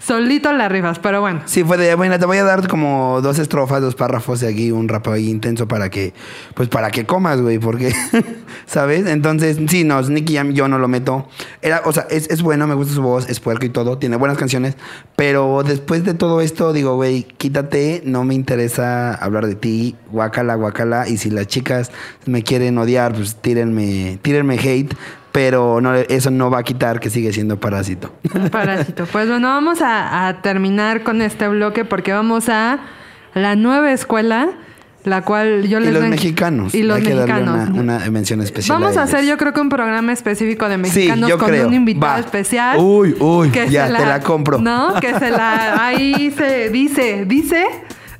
[0.00, 0.98] solito la rifas.
[0.98, 4.40] Pero bueno, Sí, fue de, bueno, te voy a dar como dos estrofas, dos párrafos
[4.40, 6.12] de aquí, un rap ahí intenso para que,
[6.54, 7.92] pues para que comas, güey, porque,
[8.66, 9.06] ¿sabes?
[9.06, 11.28] Entonces, sí, no, Nicky Jam yo no lo meto.
[11.62, 14.16] Era, o sea, es, es bueno, me gusta su voz, es puerco y todo, tiene
[14.16, 14.76] buenas canciones,
[15.16, 20.54] pero después de todo esto, digo, güey, quítate, no me interesa hablar de ti, guácala,
[20.54, 21.90] guácala, y si las chicas
[22.26, 24.94] me quieren odiar, pues tírenme, tírenme hate,
[25.32, 28.12] pero no, eso no va a quitar que sigue siendo parásito.
[28.50, 29.06] parásito.
[29.06, 32.78] Pues bueno, vamos a, a terminar con este bloque porque vamos a
[33.34, 34.48] la nueva escuela,
[35.04, 36.74] la cual yo Y les los ven- mexicanos.
[36.74, 37.68] Y los Hay que darle mexicanos.
[37.70, 38.80] una, una mención especial.
[38.80, 41.68] Vamos a hacer, yo creo que un programa específico de Sí, mexicanos yo con creo.
[41.68, 42.18] un invitado Va.
[42.20, 42.78] especial.
[42.78, 44.58] Uy, uy, que ya, se te la compro.
[44.58, 45.84] No, que se la.
[45.86, 47.66] Ahí se dice, dice,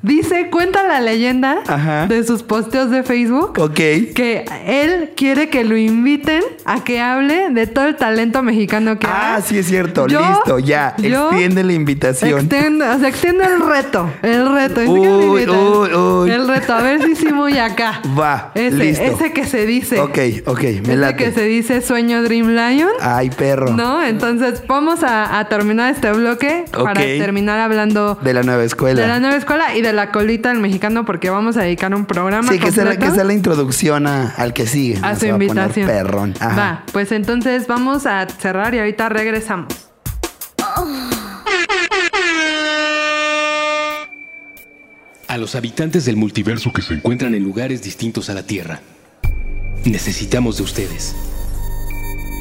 [0.01, 2.07] dice, cuenta la leyenda Ajá.
[2.07, 3.57] de sus posteos de Facebook.
[3.59, 3.73] Ok.
[3.75, 9.07] Que él quiere que lo inviten a que hable de todo el talento mexicano que
[9.07, 9.41] Ah, hay.
[9.43, 10.07] sí es cierto.
[10.07, 10.95] Yo- Listo, ya.
[10.97, 12.39] Extiende la invitación.
[12.41, 14.09] Extiende, o sea, extiende el reto.
[14.21, 14.81] El reto.
[14.81, 15.07] Uy,
[15.47, 16.31] uy, uy.
[16.31, 16.73] El reto.
[16.73, 18.01] A ver si sí muy acá.
[18.19, 19.03] Va, Ese, listo.
[19.03, 19.99] ese que se dice.
[19.99, 21.15] Ok, ok, me ese late.
[21.23, 22.89] que se dice sueño Dream Lion.
[23.01, 23.71] Ay, perro.
[23.73, 24.03] ¿No?
[24.03, 26.97] Entonces vamos a, a terminar este bloque para Ok.
[26.97, 29.01] terminar hablando De la nueva escuela.
[29.01, 32.05] de la nueva escuela y de la colita del mexicano porque vamos a dedicar un
[32.05, 34.99] programa sí, que sea, la, que sea la introducción a- al que sigue.
[35.01, 35.87] a su invitación.
[35.87, 36.33] perrón.
[36.39, 36.55] Ajá.
[36.55, 39.67] Va, pues entonces vamos a cerrar y ahorita regresamos.
[45.27, 48.81] A los habitantes del multiverso que se encuentran en lugares distintos a la Tierra.
[49.85, 51.15] Necesitamos de ustedes.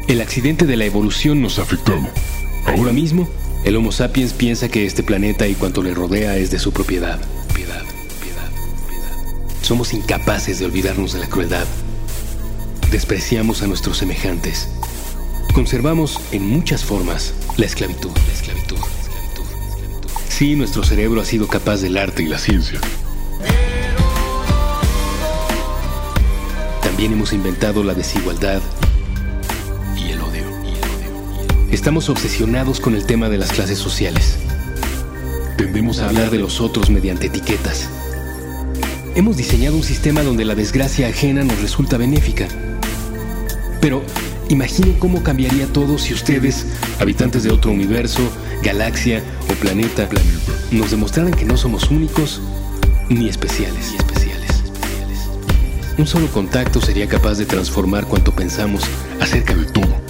[0.09, 2.01] El accidente de la evolución nos ha afectado.
[2.67, 3.29] Ahora mismo,
[3.65, 7.21] el Homo sapiens piensa que este planeta y cuanto le rodea es de su propiedad.
[7.55, 7.85] Piedad,
[8.23, 8.51] piedad,
[9.63, 11.67] Somos incapaces de olvidarnos de la crueldad.
[12.91, 14.69] Despreciamos a nuestros semejantes.
[15.55, 18.11] Conservamos en muchas formas la esclavitud.
[18.27, 18.77] La esclavitud.
[18.79, 20.11] la esclavitud, la esclavitud.
[20.29, 22.81] Sí, nuestro cerebro ha sido capaz del arte y la ciencia.
[26.83, 28.61] También hemos inventado la desigualdad
[29.97, 30.45] y el odio.
[31.71, 34.39] Estamos obsesionados con el tema de las clases sociales.
[35.61, 37.87] Tendemos a hablar de los otros mediante etiquetas.
[39.15, 42.49] Hemos diseñado un sistema donde la desgracia ajena nos resulta benéfica.
[43.79, 44.03] Pero
[44.49, 46.65] imaginen cómo cambiaría todo si ustedes,
[46.99, 48.23] habitantes de otro universo,
[48.63, 50.09] galaxia o planeta,
[50.71, 52.41] nos demostraran que no somos únicos
[53.11, 53.93] ni especiales.
[55.99, 58.85] Un solo contacto sería capaz de transformar cuanto pensamos
[59.21, 60.10] acerca de todo.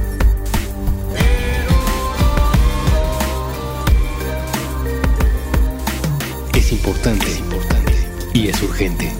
[6.71, 7.27] Es importante,
[8.33, 9.11] y es urgente.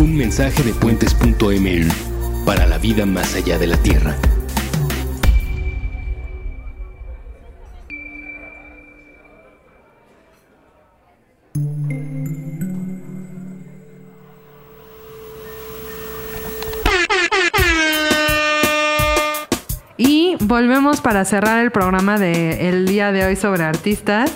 [0.00, 1.92] Un mensaje de puentes.ml
[2.44, 4.16] para la vida más allá de la Tierra.
[19.96, 24.32] Y volvemos para cerrar el programa del día de hoy sobre artistas.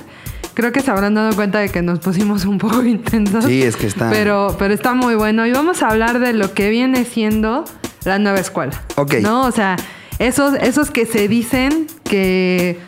[0.59, 3.45] Creo que se habrán dado cuenta de que nos pusimos un poco intensos.
[3.45, 4.11] Sí, es que está.
[4.11, 5.47] Pero, pero está muy bueno.
[5.47, 7.65] Y vamos a hablar de lo que viene siendo
[8.05, 8.73] la nueva escuela.
[8.97, 9.15] Ok.
[9.23, 9.45] ¿No?
[9.45, 9.77] O sea,
[10.19, 12.81] esos, esos que se dicen que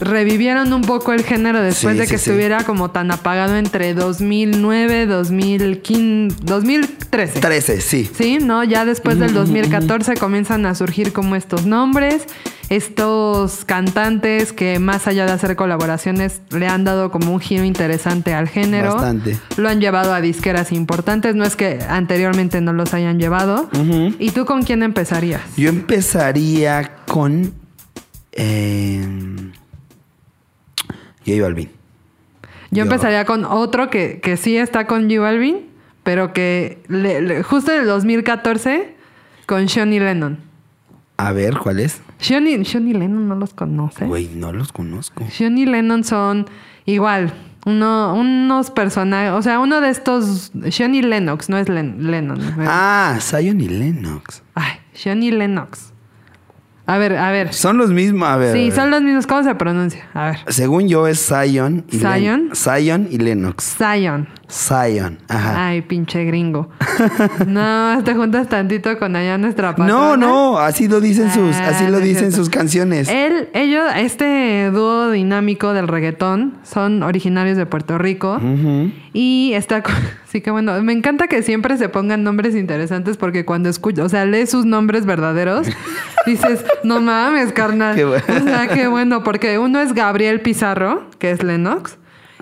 [0.00, 2.30] revivieron un poco el género después Sí, de que sí, sí.
[2.30, 7.40] estuviera como tan apagado entre 2009, 2015, 2013.
[7.40, 8.10] 13, sí.
[8.16, 8.64] Sí, ¿no?
[8.64, 12.24] Ya después del 2014 comienzan a surgir como estos nombres,
[12.68, 18.34] estos cantantes que más allá de hacer colaboraciones le han dado como un giro interesante
[18.34, 18.94] al género.
[18.94, 19.38] Bastante.
[19.56, 23.68] Lo han llevado a disqueras importantes, no es que anteriormente no los hayan llevado.
[24.18, 25.40] ¿Y tú con quién empezarías?
[25.56, 27.52] Yo empezaría con.
[28.32, 29.47] Eh,
[31.28, 31.68] J Balvin.
[32.70, 35.66] Yo Yo- empezaría con otro que, que sí está con J Balvin,
[36.02, 38.94] pero que le- le- justo en el 2014
[39.46, 40.38] con Sean y Lennon.
[41.16, 42.00] A ver, ¿cuál es?
[42.18, 44.04] Sean y, Sean y Lennon no los conoce.
[44.06, 45.24] Güey, no los conozco.
[45.30, 46.46] Sean y Lennon son
[46.84, 47.32] igual,
[47.66, 52.38] uno, unos personajes, o sea, uno de estos, Sean y Lennox, no es Len- Lennon.
[52.60, 54.42] Ah, Zion y Lennox.
[54.54, 55.87] Ay, Sean y Lennox.
[56.90, 57.52] A ver, a ver.
[57.52, 58.26] Son los mismos.
[58.28, 58.54] A ver.
[58.54, 59.26] Sí, son los mismos.
[59.26, 60.06] ¿Cómo se pronuncia?
[60.14, 60.38] A ver.
[60.48, 62.50] Según yo es Zion y Len- ¿Zion?
[62.54, 63.76] Zion y Lennox.
[63.76, 64.26] Zion.
[64.50, 65.18] Zion.
[65.28, 65.68] Ajá.
[65.68, 66.70] Ay, pinche gringo.
[67.46, 69.92] no, te juntas tantito con allá nuestra patrona.
[69.92, 73.08] No, no, así lo dicen sus, Ah, así lo dicen sus canciones.
[73.08, 78.40] Él, ellos, este dúo dinámico del reggaetón son originarios de Puerto Rico
[79.12, 79.82] y está,
[80.26, 84.08] sí que bueno, me encanta que siempre se pongan nombres interesantes porque cuando escuchas, o
[84.08, 85.66] sea, lees sus nombres verdaderos,
[86.26, 87.96] dices, no mames, carnal.
[87.96, 88.24] Qué bueno.
[88.28, 91.98] O sea, qué bueno, porque uno es Gabriel Pizarro, que es Lennox,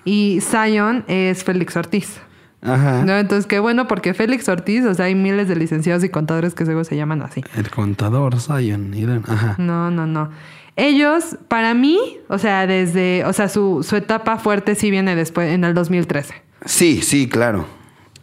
[0.07, 2.19] y Zion es Félix Ortiz.
[2.63, 3.05] Ajá.
[3.05, 3.13] ¿no?
[3.17, 6.65] Entonces, qué bueno, porque Félix Ortiz, o sea, hay miles de licenciados y contadores que
[6.65, 7.43] luego se llaman así.
[7.55, 9.55] El contador Zion y Len- Ajá.
[9.59, 10.31] No, no, no.
[10.75, 11.99] Ellos, para mí,
[12.29, 16.35] o sea, desde, o sea, su, su etapa fuerte sí viene después, en el 2013.
[16.65, 17.67] Sí, sí, claro.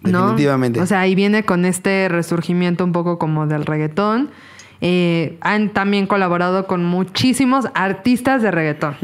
[0.01, 0.21] ¿no?
[0.29, 0.81] Definitivamente.
[0.81, 4.29] O sea, ahí viene con este resurgimiento un poco como del reggaetón.
[4.85, 8.97] Eh, han también colaborado con muchísimos artistas de reggaetón.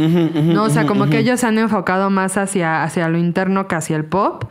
[0.53, 0.65] ¿no?
[0.65, 3.95] O sea, como que ellos se han enfocado más hacia, hacia lo interno que hacia
[3.95, 4.43] el pop.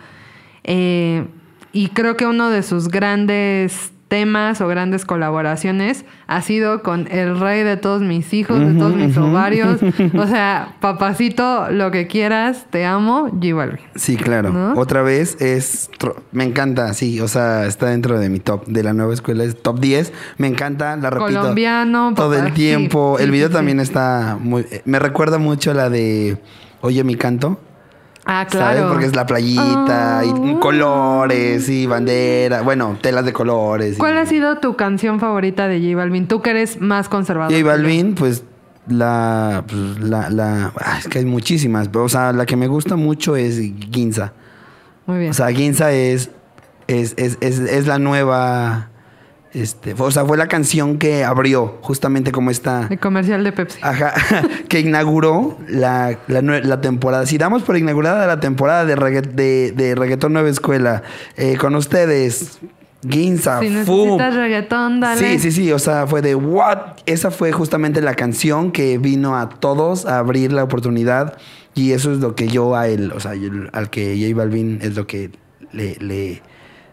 [0.65, 1.27] Eh,
[1.71, 7.39] y creo que uno de sus grandes temas o grandes colaboraciones ha sido con el
[7.39, 9.81] rey de todos mis hijos, de todos mis ovarios.
[10.17, 13.81] O sea, papacito, lo que quieras, te amo, G Balvin.
[13.95, 14.51] Sí, claro.
[14.51, 14.73] ¿No?
[14.75, 15.91] Otra vez es.
[16.33, 17.21] Me encanta, sí.
[17.21, 19.45] O sea, está dentro de mi top de la nueva escuela.
[19.45, 20.13] Es top 10.
[20.39, 21.41] Me encanta, la repito.
[21.41, 23.17] Colombiano, Todo papá, el tiempo.
[23.19, 23.85] sí, el video sí, también sí.
[23.85, 24.67] está muy.
[24.85, 26.39] Me recuerda mucho a la de
[26.81, 27.61] Oye mi canto.
[28.31, 28.75] Ah, ¿Sabes?
[28.77, 28.89] claro.
[28.91, 30.57] Porque es la playita y Ah.
[30.61, 32.61] colores y bandera.
[32.61, 33.95] Bueno, telas de colores.
[33.95, 36.29] y- ¿Cuál ha sido tu canción favorita de J Balvin?
[36.29, 37.53] Tú que eres más conservador.
[37.53, 38.45] J Balvin, pues
[38.87, 42.67] la, pues, la, la, ah, es que hay muchísimas, pero, o sea, la que me
[42.67, 43.59] gusta mucho es
[43.93, 44.35] Ginza.
[45.07, 45.31] Muy bien.
[45.31, 46.31] O sea, Ginza es,
[46.87, 48.89] es, es, es, es la nueva,
[49.55, 52.87] Este, o sea, fue la canción que abrió justamente como esta...
[52.91, 53.79] El comercial de Pepsi.
[53.83, 54.13] Ajá,
[54.69, 57.25] que inauguró la, la temporada.
[57.27, 61.03] Si damos por inaugurada la temporada de, regga- de, de Reggaetón Nueva Escuela,
[61.37, 62.59] eh, con ustedes,
[63.09, 65.21] Ginza, si necesitas reggaetón, dale.
[65.21, 66.79] Sí, sí, sí, o sea, fue de what?
[67.07, 71.39] Esa fue justamente la canción que vino a todos a abrir la oportunidad
[71.75, 74.81] y eso es lo que yo a él, o sea, yo- al que J Balvin
[74.83, 75.31] es lo que
[75.73, 76.43] le, le,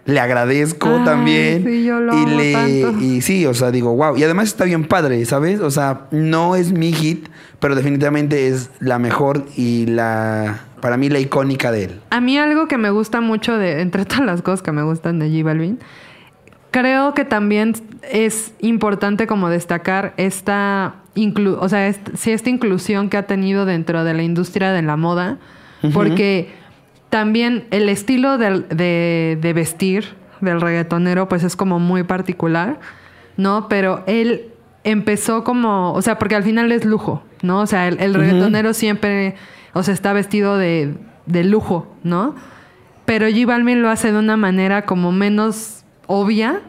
[0.06, 1.64] le agradezco Ay, también.
[1.66, 2.52] sí, yo lo y amo le
[2.84, 3.00] tanto.
[3.04, 5.60] y sí, o sea, digo, wow, y además está bien padre, ¿sabes?
[5.62, 7.28] O sea, no es mi hit,
[7.60, 12.00] pero definitivamente es la mejor y la para mí la icónica de él.
[12.12, 15.18] A mí algo que me gusta mucho de, entre todas las cosas que me gustan
[15.18, 15.80] de J Balvin,
[16.72, 17.74] creo que también
[18.12, 23.66] es importante como destacar esta, inclu o sea, est- sí, esta inclusión que ha tenido
[23.66, 25.38] dentro de la industria de la moda,
[25.94, 26.54] porque
[27.16, 32.78] también el estilo de, de vestir del reggaetonero pues es como muy particular,
[33.38, 33.70] ¿no?
[33.70, 34.50] Pero él
[34.84, 37.62] empezó como, o sea, porque al final es lujo, ¿no?
[37.62, 39.36] O sea, el, el reggaetonero siempre,
[39.72, 40.94] o sea, está vestido de,
[41.26, 42.36] de lujo, ¿no?
[43.06, 46.60] Pero J Balvin lo hace de una manera como menos obvia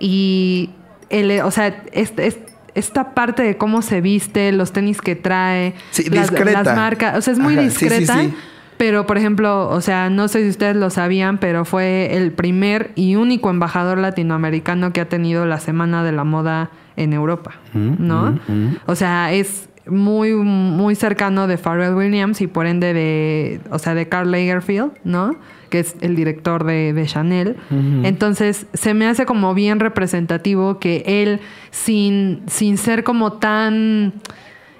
[0.00, 0.70] y,
[1.10, 2.38] el, o sea, es- es-
[2.74, 7.20] esta parte de cómo se viste, los tenis que trae, Sí, las, las marcas, o
[7.20, 8.20] sea, es muy Ajá, sí, sí, discreta.
[8.22, 8.34] sí.
[8.76, 12.90] Pero, por ejemplo, o sea, no sé si ustedes lo sabían, pero fue el primer
[12.94, 18.38] y único embajador latinoamericano que ha tenido la Semana de la Moda en Europa, ¿no?
[18.86, 23.94] O sea, es muy, muy cercano de Pharrell Williams y por ende de, o sea,
[23.94, 25.36] de Karl Lagerfeld, ¿no?
[25.70, 27.56] Que es el director de, de Chanel.
[28.02, 34.14] Entonces, se me hace como bien representativo que él, sin, sin ser como tan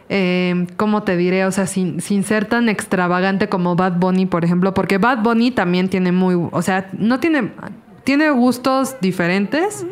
[0.08, 1.46] eh, ¿cómo te diré?
[1.46, 5.50] O sea, sin, sin ser tan extravagante como Bad Bunny, por ejemplo, porque Bad Bunny
[5.50, 7.52] también tiene muy, o sea, no tiene,
[8.04, 9.86] tiene gustos diferentes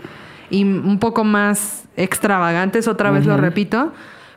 [0.51, 3.93] y un poco más extravagantes, otra vez lo repito,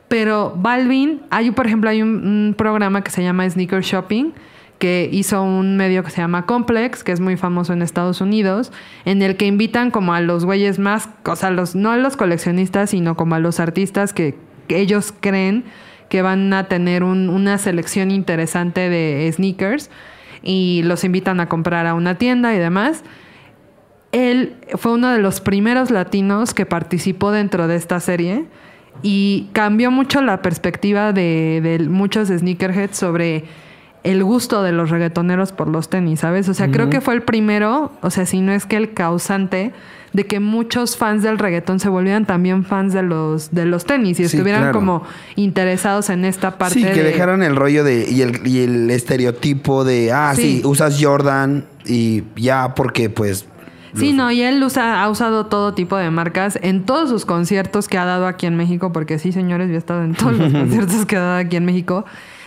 [0.08, 4.32] pero Balvin, hay, por ejemplo, hay un, un programa que se llama Sneaker Shopping,
[4.78, 8.72] que hizo un medio que se llama Complex, que es muy famoso en Estados Unidos,
[9.04, 12.16] en el que invitan como a los güeyes más, o sea, los, no a los
[12.16, 14.38] coleccionistas, sino como a los artistas que
[14.68, 15.64] ellos creen
[16.08, 19.90] que van a tener un- una selección interesante de sneakers
[20.42, 23.02] y los invitan a comprar a una tienda y demás.
[24.12, 28.46] Él fue uno de los primeros latinos que participó dentro de esta serie
[29.02, 33.44] y cambió mucho la perspectiva de muchos sneakerheads sobre
[34.06, 36.48] el gusto de los reggaetoneros por los tenis, ¿sabes?
[36.48, 39.72] O sea, creo que fue el primero, o sea, si no es que el causante
[40.12, 44.18] de que muchos fans del reggaetón se volvieran también fans de los, de los tenis
[44.18, 44.78] y Sí, estuvieran claro.
[44.78, 45.02] como
[45.34, 48.90] interesados en esta parte Sí, que de- dejaron el rollo de y el, y el
[48.90, 50.60] estereotipo de, ah, sí.
[50.60, 50.62] Sí.
[50.64, 53.46] usas Jordan y ya porque pues...
[53.94, 57.88] Sí, no, y él usa, ha usado todo tipo de marcas en todos sus conciertos
[57.88, 60.52] que ha dado aquí en México, porque sí, señores, yo he estado en todos los
[60.52, 62.04] conciertos que ha dado aquí en México.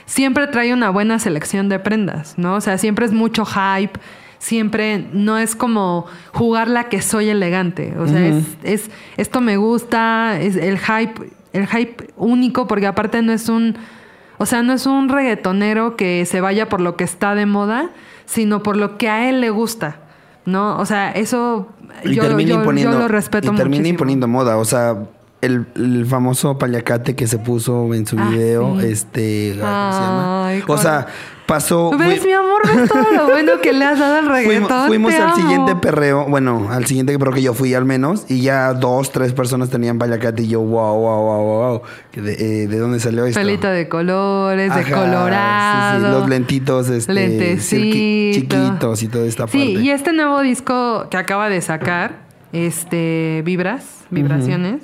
[0.10, 2.56] Siempre trae una buena selección de prendas, ¿no?
[2.56, 4.00] O sea, siempre es mucho hype,
[4.40, 7.94] siempre no es como jugar la que soy elegante.
[8.00, 13.22] O sea, es, es esto me gusta, es el hype, el hype único, porque aparte
[13.22, 13.78] no es un.
[14.40, 17.90] O sea, no es un reggaetonero que se vaya por lo que está de moda,
[18.26, 19.98] sino por lo que a él le gusta.
[20.46, 20.78] ¿No?
[20.80, 21.68] O sea, eso
[22.04, 23.90] Y yo, yo- lo respeto y termina muchísimo.
[23.90, 24.96] imponiendo moda, o sea,
[25.42, 28.88] el, el famoso paliacate que se puso en su Ah, video, sí.
[28.88, 30.52] este, ¿cómo se llama?
[30.68, 31.08] O sea,
[31.46, 31.92] pasó...
[31.98, 32.62] ¿Ves, mi amor?
[32.76, 34.88] ¿Ves todo lo bueno que le has dado al reggaetón?
[34.88, 35.36] Fuimos, al amo.
[35.38, 39.32] siguiente perreo, bueno, al siguiente perreo que yo fui al menos, y ya dos, tres
[39.34, 41.82] personas tenían paliacate y yo, wow, wow, wow, wow,
[42.22, 42.34] ¿De,
[42.64, 43.40] eh, ¿de dónde salió esto?
[43.40, 46.00] Pelito de colores, de colorado.
[46.00, 47.82] sí, sí, los lentitos, este, Lentecito.
[47.86, 49.72] cirqui- chiquitos y toda esta Sí, parte.
[49.86, 54.84] y este nuevo disco que acaba de sacar, este, Vibras, Vibraciones,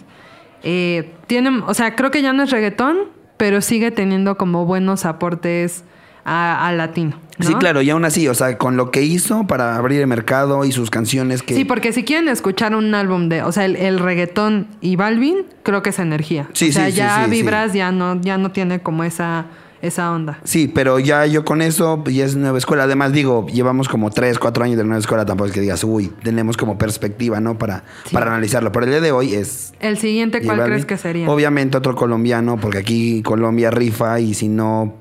[0.65, 2.97] eh, tiene, o sea, creo que ya no es reggaetón,
[3.37, 5.83] pero sigue teniendo como buenos aportes
[6.25, 7.19] a, a latino.
[7.37, 7.47] ¿no?
[7.47, 10.65] Sí, claro, y aún así, o sea, con lo que hizo para abrir el mercado
[10.65, 11.53] y sus canciones que...
[11.53, 15.45] Sí, porque si quieren escuchar un álbum de, o sea, el, el reggaetón y Balvin,
[15.61, 16.49] creo que es energía.
[16.53, 19.45] Sí, o sea, sí, sí, ya sí, Vibras ya no, ya no tiene como esa,
[19.87, 20.39] esa onda.
[20.43, 22.83] Sí, pero ya yo con eso, ya es nueva escuela.
[22.83, 25.25] Además, digo, llevamos como tres, cuatro años de nueva escuela.
[25.25, 27.57] Tampoco es que digas, uy, tenemos como perspectiva, ¿no?
[27.57, 28.71] Para, para analizarlo.
[28.71, 29.73] Pero el día de hoy es.
[29.79, 31.29] El siguiente, ¿cuál crees que sería?
[31.29, 34.95] Obviamente otro colombiano, porque aquí Colombia rifa y si no,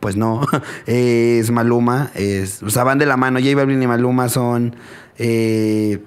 [0.00, 0.40] pues no.
[0.86, 2.10] es Maluma.
[2.14, 3.38] Es, o sea, van de la mano.
[3.40, 4.76] J Balvin y Maluma son.
[5.18, 6.00] eh,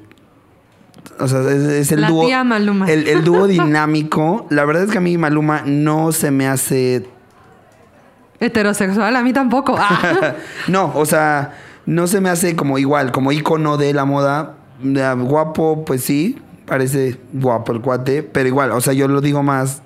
[1.19, 2.25] o sea, es, es el La dúo.
[2.25, 2.91] tía Maluma.
[2.91, 4.47] El, el dúo dinámico.
[4.49, 7.05] La verdad es que a mí Maluma no se me hace
[8.39, 9.75] Heterosexual, a mí tampoco.
[9.77, 10.33] Ah.
[10.67, 11.53] no, o sea,
[11.85, 14.53] no se me hace como igual, como ícono de la moda.
[15.17, 19.81] Guapo, pues sí, parece guapo el cuate, pero igual, o sea, yo lo digo más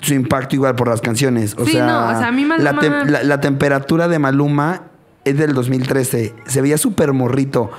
[0.00, 1.54] su impacto igual por las canciones.
[1.58, 4.82] O Sí, sea, no, o sea, a mí la, Maluma- la- la temperatura de Maluma
[5.24, 6.34] es del 2013.
[6.46, 7.70] Se veía súper morrito.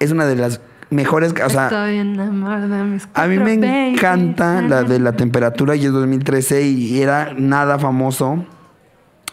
[0.00, 0.60] Es una de las
[0.90, 5.76] mejores, o sea, Estoy enamorada de mis a mí me encanta la de la temperatura
[5.76, 8.44] y es 2013 y era nada famoso.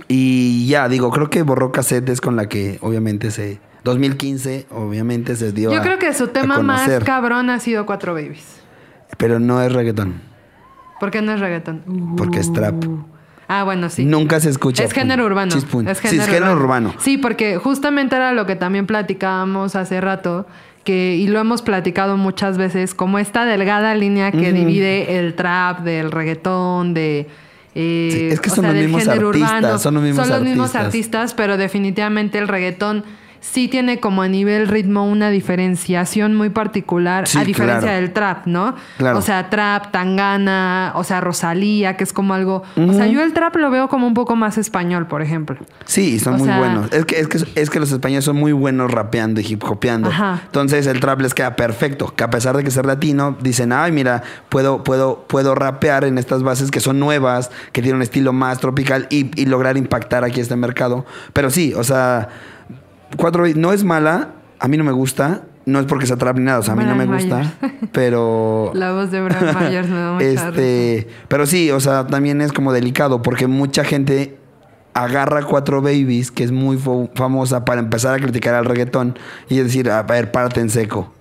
[0.07, 3.59] Y ya, digo, creo que Borró Cassette es con la que obviamente se...
[3.83, 8.13] 2015, obviamente se dio Yo a- creo que su tema más cabrón ha sido Cuatro
[8.15, 8.59] Babies.
[9.17, 10.21] Pero no es reggaetón.
[10.99, 12.15] ¿Por qué no es reggaetón?
[12.17, 12.83] Porque es trap.
[13.47, 14.03] Ah, bueno, sí.
[14.03, 14.83] Nunca se escucha.
[14.83, 15.55] Es género urbano.
[15.55, 16.95] Es Sí, género, es género urbano.
[16.97, 20.47] Sí, porque justamente era lo que también platicábamos hace rato,
[20.83, 25.81] que, y lo hemos platicado muchas veces, como esta delgada línea que divide el trap
[25.81, 27.27] del reggaetón, de...
[27.75, 29.79] eh, Sí, es que son sea, los mismos artistas, urbano.
[29.79, 30.75] son los mismos artistas.
[30.85, 33.03] artistas, pero definitivamente el reggaetón
[33.51, 37.95] sí tiene como a nivel ritmo una diferenciación muy particular, Sí, a diferencia claro.
[38.01, 38.75] del trap, ¿no?
[38.97, 39.19] Claro.
[39.19, 42.63] O sea, trap, tangana, o sea, Rosalía, que es como algo...
[42.75, 45.57] O sea, yo el trap lo veo como un poco más español, por ejemplo.
[45.85, 46.91] Sí, son O muy sea- buenos.
[46.91, 50.09] Es que, es, que, es que los españoles son muy buenos rapeando y hip hopeando.
[50.09, 50.41] Ajá.
[50.45, 52.13] Entonces el trap les queda perfecto.
[52.15, 56.17] Que a pesar de que ser latino, dicen, ay, mira, puedo, puedo, puedo rapear en
[56.17, 60.23] estas bases que son nuevas, que tienen un estilo más tropical y, y lograr impactar
[60.23, 61.05] aquí este mercado.
[61.33, 62.29] Pero sí, o sea,
[63.17, 65.43] cuatro no es mala, a mí no me gusta.
[65.65, 67.53] No es porque sea trap ni nada, o sea, a mí no me gusta.
[67.91, 68.69] Pero.
[68.75, 70.49] La voz de Brian Myers me da mucha risa.
[70.49, 74.37] Este, pero sí, o sea, también es como delicado porque mucha gente
[74.93, 76.77] agarra cuatro babies, que es muy
[77.15, 79.17] famosa, para empezar a criticar al reggaetón
[79.49, 81.11] y decir, a ver, párate en seco.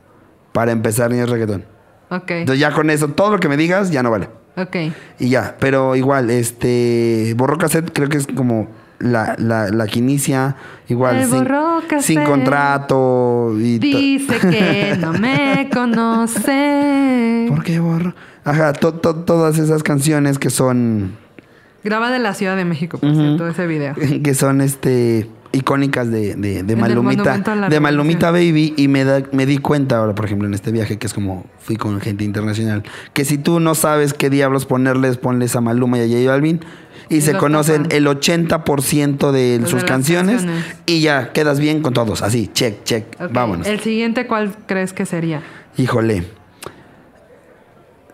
[0.52, 1.64] Para empezar ni es reggaetón.
[2.10, 4.28] Ok, Entonces ya con eso, todo lo que me digas ya no vale.
[4.56, 4.76] ok.
[5.18, 8.68] Y ya, pero igual, este, Borró Cassette creo que es como
[8.98, 10.56] la, la, la que inicia,
[10.88, 11.82] igual, sin, Borró
[12.24, 13.52] contrato.
[13.58, 17.46] Y Dice que no me conoce.
[17.48, 18.14] ¿Por qué borro?
[18.44, 21.16] Ajá, to- to- todas esas canciones que son
[21.82, 23.94] Graba de la Ciudad de México, por cierto, ese video.
[24.22, 27.38] que son este icónicas de, de, de Malumita,
[27.68, 28.30] de Malumita.
[28.30, 31.14] Baby y me, da- me di cuenta ahora, por ejemplo, en este viaje que es
[31.14, 32.82] como fui con gente internacional,
[33.12, 36.60] que si tú no sabes qué diablos ponerles, ponles a Maluma y a J Balvin
[37.08, 40.64] y, Y se conocen el 80% de De sus canciones, canciones.
[40.86, 43.66] y ya quedas bien con todos, así, check, check, Ok, vámonos.
[43.66, 45.42] El siguiente, ¿cuál crees que sería?
[45.76, 46.24] Híjole.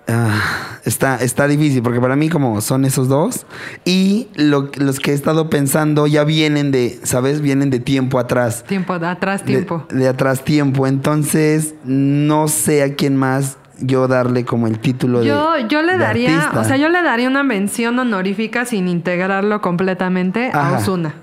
[0.08, 3.46] Ah, está, está difícil porque para mí como son esos dos
[3.84, 7.40] y lo- los que he estado pensando ya vienen de, ¿sabes?
[7.40, 8.64] Vienen de tiempo atrás.
[8.66, 9.84] Tiempo, atrás De- tiempo.
[9.90, 10.86] De, atrás tiempo.
[10.86, 15.92] Entonces no sé a quién más yo darle como el título Yo, de yo le
[15.92, 16.60] de daría, artista.
[16.60, 20.76] o sea, yo le daría una mención honorífica sin integrarlo completamente Ajá.
[20.76, 21.14] a Osuna.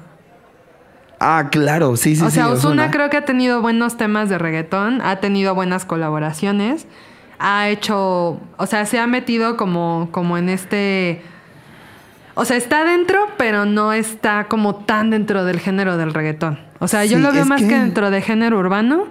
[1.20, 2.36] Ah, claro, sí, sí, o sí.
[2.36, 6.86] sea, Osuna creo que ha tenido buenos temas de reggaetón, ha tenido buenas colaboraciones,
[7.40, 11.22] ha hecho, o sea, se ha metido como, como en este,
[12.36, 16.60] o sea, está dentro, pero no está como tan dentro del género del reggaetón.
[16.80, 17.68] O sea, yo lo veo más que...
[17.68, 19.06] que- dentro de género urbano,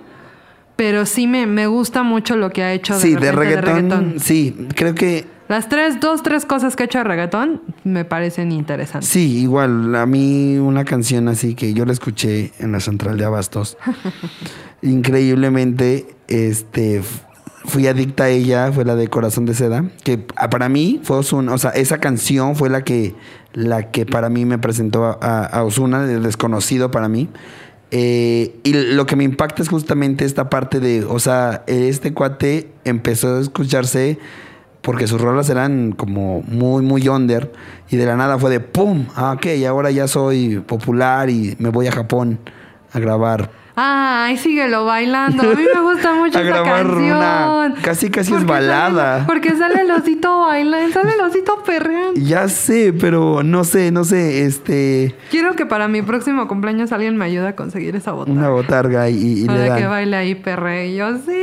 [0.77, 4.69] pero sí me, me gusta mucho lo que ha hecho de, Sí, de reggaetón, sí,
[4.77, 9.09] creo que Las tres, dos, tres cosas que ha hecho de reggaetón me parecen interesantes.
[9.09, 13.25] Sí, igual, a mí una canción así que yo la escuché en la central de
[13.25, 13.79] Abastos.
[14.83, 17.03] Increíblemente, este,
[17.67, 21.53] fui adicta a ella, fue la de Corazón de Seda, que para mí fue Ozuna,
[21.53, 23.15] o sea, esa canción fue la que,
[23.53, 27.29] la que para mí me presentó a, a Osuna, de desconocido para mí.
[27.91, 32.71] Eh, y lo que me impacta es justamente esta parte de, o sea, este cuate
[32.85, 34.19] empezó a escucharse
[34.83, 37.53] porque sus rolas eran como muy, muy under
[37.89, 39.07] y de la nada fue de ¡pum!
[39.15, 42.39] Ah, ok, ahora ya soy popular y me voy a Japón
[42.93, 43.51] a grabar.
[43.79, 45.43] Ay, síguelo bailando.
[45.43, 47.17] A mí me gusta mucho A esta grabar canción.
[47.19, 49.15] una- casi, casi es balada.
[49.19, 52.19] sale- porque sale el osito bailando, sale el osito perreando.
[52.19, 57.19] Ya sé, pero no sé, no sé, este, Quiero que para mi próximo cumpleaños alguien
[57.19, 58.33] me ayude a conseguir esa bota.
[58.33, 60.89] una botarga y, y le para que baile ahí perre.
[60.89, 61.43] Y yo, sí.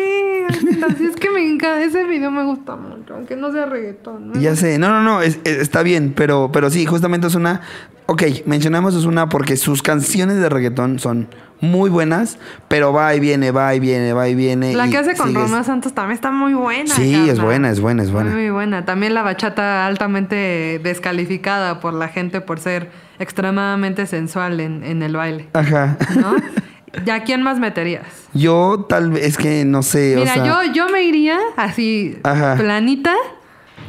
[0.89, 1.81] Así es que me encanta.
[1.83, 3.13] Ese video me gusta mucho.
[3.13, 4.29] Aunque no sea reggaetón.
[4.33, 4.39] ¿no?
[4.39, 7.61] Ya sé, no, no, no, es- es- está bien, pero, pero sí, justamente es una.
[8.07, 11.27] Ok, mencionamos es una porque sus canciones de reggaetón son
[11.61, 12.37] muy buenas,
[12.67, 14.73] pero va y viene, va y viene, va y viene.
[14.75, 16.93] La y que hace con sigues- Romeo Santos también está muy buena.
[16.93, 18.31] Sí, es buena, es buena, es buena.
[18.31, 18.83] Muy, buena.
[18.85, 22.89] También la bachata altamente descalificada por la gente por ser
[23.19, 25.47] extremadamente sensual en, en el baile.
[25.53, 25.97] Ajá.
[26.19, 26.35] ¿No?
[27.05, 28.05] ¿Ya quién más meterías?
[28.33, 30.45] Yo tal vez, es que no sé, Mira, o sea.
[30.65, 32.55] yo, yo me iría así, Ajá.
[32.55, 33.15] planita.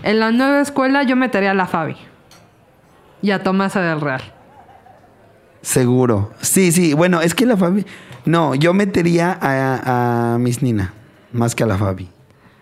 [0.03, 1.97] En la nueva escuela yo metería a la Fabi.
[3.23, 4.23] Y a Tomasa del Real.
[5.65, 6.31] Seguro.
[6.43, 7.87] Sí, sí, bueno, es que la Fabi.
[8.27, 10.93] No, yo metería a, a Miss Nina,
[11.33, 12.09] más que a la Fabi.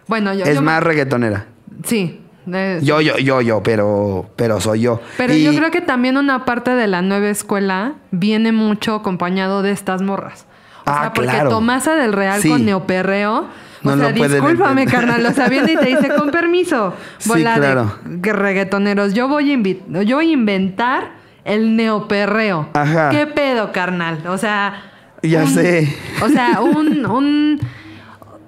[0.07, 0.45] Bueno, yo.
[0.45, 1.47] es yo- más reggaetonera.
[1.85, 2.21] Sí.
[2.53, 5.01] eh, Yo, yo, yo, yo, pero, pero soy yo.
[5.17, 9.63] Pero Y- yo creo que también una parte de la nueva escuela viene mucho acompañado
[9.63, 10.47] de estas morras.
[10.85, 11.51] O Ah, sea, porque claro.
[11.51, 12.49] Tomasa del Real Sí.
[12.51, 13.47] con neoperreo.
[13.83, 15.27] No o sea, lo pueden discúlpame, carnal.
[15.27, 16.95] O sea, viene y te dice, con permiso.
[17.19, 17.99] Sí, Bola claro.
[18.05, 19.13] de reggaetoneros.
[19.15, 22.69] Yo voy, a invi- yo voy a inventar el neoperreo.
[22.75, 23.11] Ajá.
[23.11, 24.27] ¿Qué pedo, carnal?
[24.27, 24.83] O sea.
[25.23, 25.97] Ya un- sé.
[26.23, 27.61] O sea, un, un.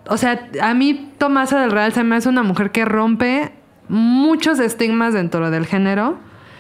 [0.06, 3.52] O sea, a mí Tomasa del Real se me hace una mujer que rompe
[3.88, 6.18] muchos estigmas dentro del género.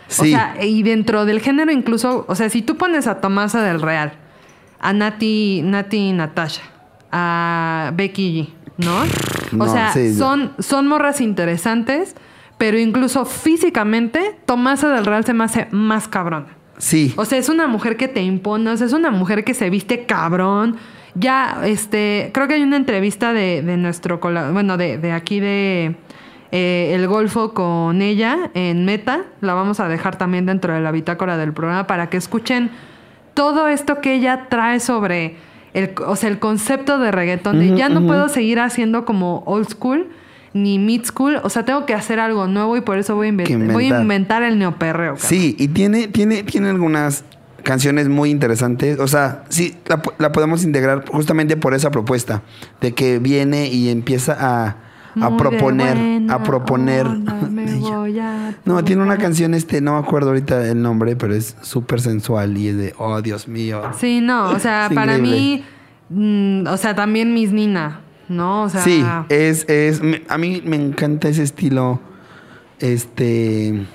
[0.08, 0.30] O Sí.
[0.32, 4.12] sea, y dentro del género incluso, o sea, si tú pones a Tomasa del Real,
[4.80, 6.60] a Nati, Nati Natasha,
[7.10, 8.98] a Becky G, ¿no?
[9.00, 12.14] O No, sea, sí, son, son morras interesantes,
[12.58, 16.46] pero incluso físicamente, Tomasa del Real se me hace más cabrona.
[16.78, 17.12] Sí.
[17.16, 19.70] O sea, es una mujer que te impone, o sea, es una mujer que se
[19.70, 20.76] viste cabrón.
[21.14, 25.94] Ya, este, creo que hay una entrevista de, de nuestro, bueno, de, de aquí de
[26.50, 29.22] eh, El Golfo con ella en Meta.
[29.40, 32.70] La vamos a dejar también dentro de la bitácora del programa para que escuchen
[33.34, 35.36] todo esto que ella trae sobre
[35.72, 37.58] el, o sea, el concepto de reggaetón.
[37.58, 40.08] De ya no puedo seguir haciendo como old school
[40.54, 41.38] ni mid school.
[41.42, 44.42] O sea, tengo que hacer algo nuevo y por eso voy a, voy inventar.
[44.42, 45.14] el neoperreo.
[45.14, 45.28] cabrón.
[45.28, 47.24] Sí, y tiene, tiene, tiene algunas
[47.62, 48.98] canciones muy interesantes.
[48.98, 52.42] O sea, sí, la, la podemos integrar justamente por esa propuesta.
[52.80, 54.76] De que viene y empieza a,
[55.20, 57.06] a proponer, buena a proponer.
[57.06, 61.16] onda me voy a No, tiene una canción, este, no me acuerdo ahorita el nombre,
[61.16, 63.82] pero es súper sensual y es de, oh, Dios mío.
[63.98, 65.64] Sí, no, o sea, para mí,
[66.10, 68.64] mm, o sea, también Miss Nina, ¿no?
[68.64, 72.00] O sea, Sí, es, es, a mí me encanta ese estilo,
[72.78, 73.86] este,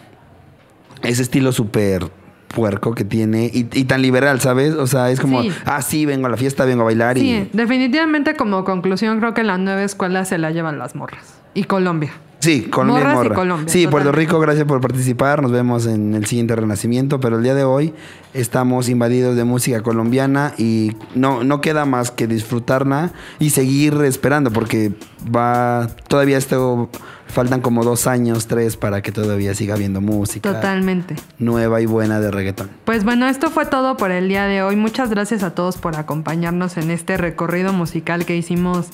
[1.03, 2.09] ese estilo súper
[2.47, 4.73] puerco que tiene y, y tan liberal, ¿sabes?
[4.73, 5.51] O sea, es como, Sí.
[5.65, 7.49] ah, sí, vengo a la fiesta, vengo a bailar sí, y...
[7.55, 11.35] definitivamente como conclusión creo que la nueva escuela se la llevan las morras.
[11.53, 12.11] Y Colombia.
[12.39, 13.35] Sí, Colombia y Morras y morra.
[13.35, 14.11] Colombia, sí, Puerto.
[14.11, 15.41] Rico, gracias por participar.
[15.41, 17.19] Nos vemos en el siguiente renacimiento.
[17.19, 17.93] Pero el día de hoy
[18.33, 24.51] estamos invadidos de música colombiana y no, no queda más que disfrutarla y seguir esperando
[24.51, 24.93] porque
[25.35, 26.89] va todavía esto
[27.29, 31.15] faltan como dos años, tres para que todavía siga habiendo música Totalmente.
[31.37, 32.69] nueva y buena de reggaetón.
[32.85, 34.75] Pues bueno, esto fue todo por el día de hoy.
[34.75, 38.87] Muchas gracias a todos por acompañarnos en este recorrido musical que hicimos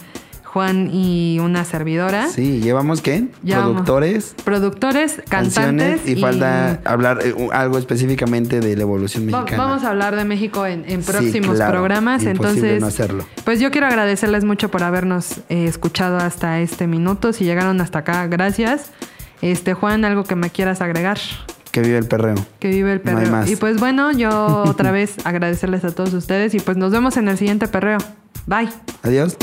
[0.55, 2.29] Juan y una servidora.
[2.29, 3.27] Sí, llevamos qué?
[3.43, 9.57] Llevamos Productores, Productores, canciones cantantes y, falta hablar eh, algo específicamente de la evolución mexicana.
[9.61, 11.73] Vamos a hablar de México en, en Sí, próximos claro.
[11.73, 12.23] programas.
[12.23, 13.25] Imposible Entonces, no hacerlo.
[13.43, 17.33] pues yo quiero agradecerles mucho por habernos eh, escuchado hasta este minuto.
[17.33, 18.91] Si llegaron hasta acá, gracias.
[19.41, 21.17] Este Juan, algo que me quieras agregar.
[21.73, 22.35] Que vive el perreo.
[22.59, 23.31] Que vive el No hay perreo.
[23.33, 23.49] más.
[23.51, 27.27] y pues bueno, yo otra vez agradecerles a todos ustedes y pues nos vemos en
[27.27, 27.97] el siguiente perreo.
[28.47, 28.69] Bye.
[29.03, 29.35] Adiós.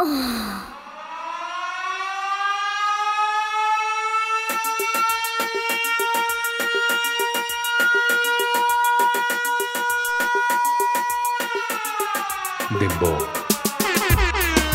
[0.00, 0.08] Dembow.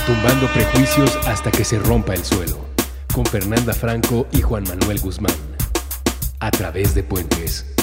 [0.05, 2.59] Tumbando prejuicios hasta que se rompa el suelo.
[3.11, 5.33] Con Fernanda Franco y Juan Manuel Guzmán.
[6.39, 7.74] A través de puentes.